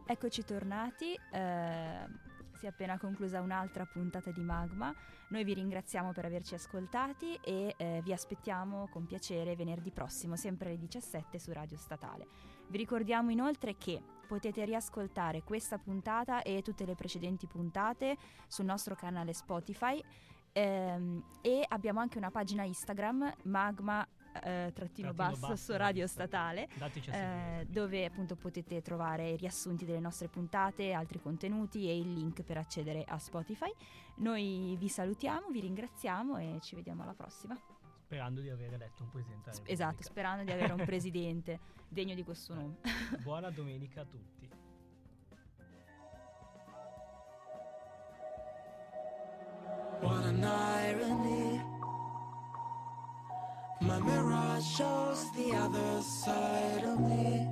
Eccoci 0.05 0.43
tornati, 0.43 1.13
eh, 1.31 2.07
Si 2.53 2.65
è 2.65 2.69
appena 2.69 2.97
conclusa 2.97 3.39
un'altra 3.41 3.85
puntata 3.85 4.31
di 4.31 4.41
Magma. 4.41 4.93
Noi 5.29 5.43
vi 5.43 5.53
ringraziamo 5.53 6.11
per 6.11 6.25
averci 6.25 6.55
ascoltati 6.55 7.39
e 7.41 7.73
eh, 7.77 8.01
vi 8.03 8.11
aspettiamo 8.11 8.89
con 8.89 9.05
piacere 9.05 9.55
venerdì 9.55 9.91
prossimo, 9.91 10.35
sempre 10.35 10.69
alle 10.69 10.79
17 10.79 11.39
su 11.39 11.53
Radio 11.53 11.77
Statale. 11.77 12.27
Vi 12.67 12.77
ricordiamo 12.77 13.29
inoltre 13.29 13.77
che 13.77 14.01
potete 14.29 14.63
riascoltare 14.63 15.41
questa 15.41 15.79
puntata 15.79 16.43
e 16.43 16.61
tutte 16.61 16.85
le 16.85 16.93
precedenti 16.93 17.47
puntate 17.47 18.15
sul 18.47 18.65
nostro 18.65 18.93
canale 18.93 19.33
Spotify 19.33 19.99
ehm, 20.53 21.23
e 21.41 21.65
abbiamo 21.67 21.99
anche 21.99 22.19
una 22.19 22.29
pagina 22.29 22.61
Instagram, 22.61 23.33
Magma 23.45 24.07
eh, 24.43 24.71
trattino 24.71 25.15
basso, 25.15 25.39
basso 25.39 25.55
su 25.55 25.75
Radio 25.75 26.05
Statale, 26.05 26.69
eh, 27.09 27.65
dove 27.67 28.05
appunto 28.05 28.35
potete 28.35 28.83
trovare 28.83 29.31
i 29.31 29.35
riassunti 29.35 29.83
delle 29.83 29.99
nostre 29.99 30.27
puntate, 30.27 30.93
altri 30.93 31.19
contenuti 31.19 31.89
e 31.89 31.97
il 31.97 32.13
link 32.13 32.43
per 32.43 32.57
accedere 32.57 33.03
a 33.07 33.17
Spotify. 33.17 33.73
Noi 34.17 34.75
vi 34.77 34.89
salutiamo, 34.89 35.47
vi 35.49 35.61
ringraziamo 35.61 36.37
e 36.37 36.59
ci 36.61 36.75
vediamo 36.75 37.01
alla 37.01 37.15
prossima. 37.15 37.59
Sperando 38.09 38.41
di 38.41 38.49
aver 38.49 38.73
eletto 38.73 39.03
un 39.03 39.09
presidente. 39.11 39.51
Esatto, 39.65 40.01
sperando 40.01 40.43
di 40.43 40.51
avere 40.51 40.73
un 40.73 40.81
presidente 40.83 41.59
degno 41.87 42.15
di 42.15 42.23
questo 42.23 42.55
nome. 42.55 42.77
Buona 43.21 43.51
domenica 43.51 44.01
a 44.01 44.05
tutti. 44.05 44.49
What 50.01 50.25
an 50.25 50.43
irony 50.43 51.61
My 53.81 53.99
mirror 53.99 54.59
shows 54.59 55.31
the 55.33 55.51
other 55.53 56.01
side 56.01 56.83
of 56.85 56.99
me. 57.01 57.47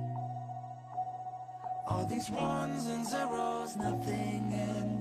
All 1.86 2.04
these 2.04 2.28
ones 2.30 2.84
and 2.86 3.06
zeros, 3.06 3.76
nothing 3.76 4.50
in 4.50 4.98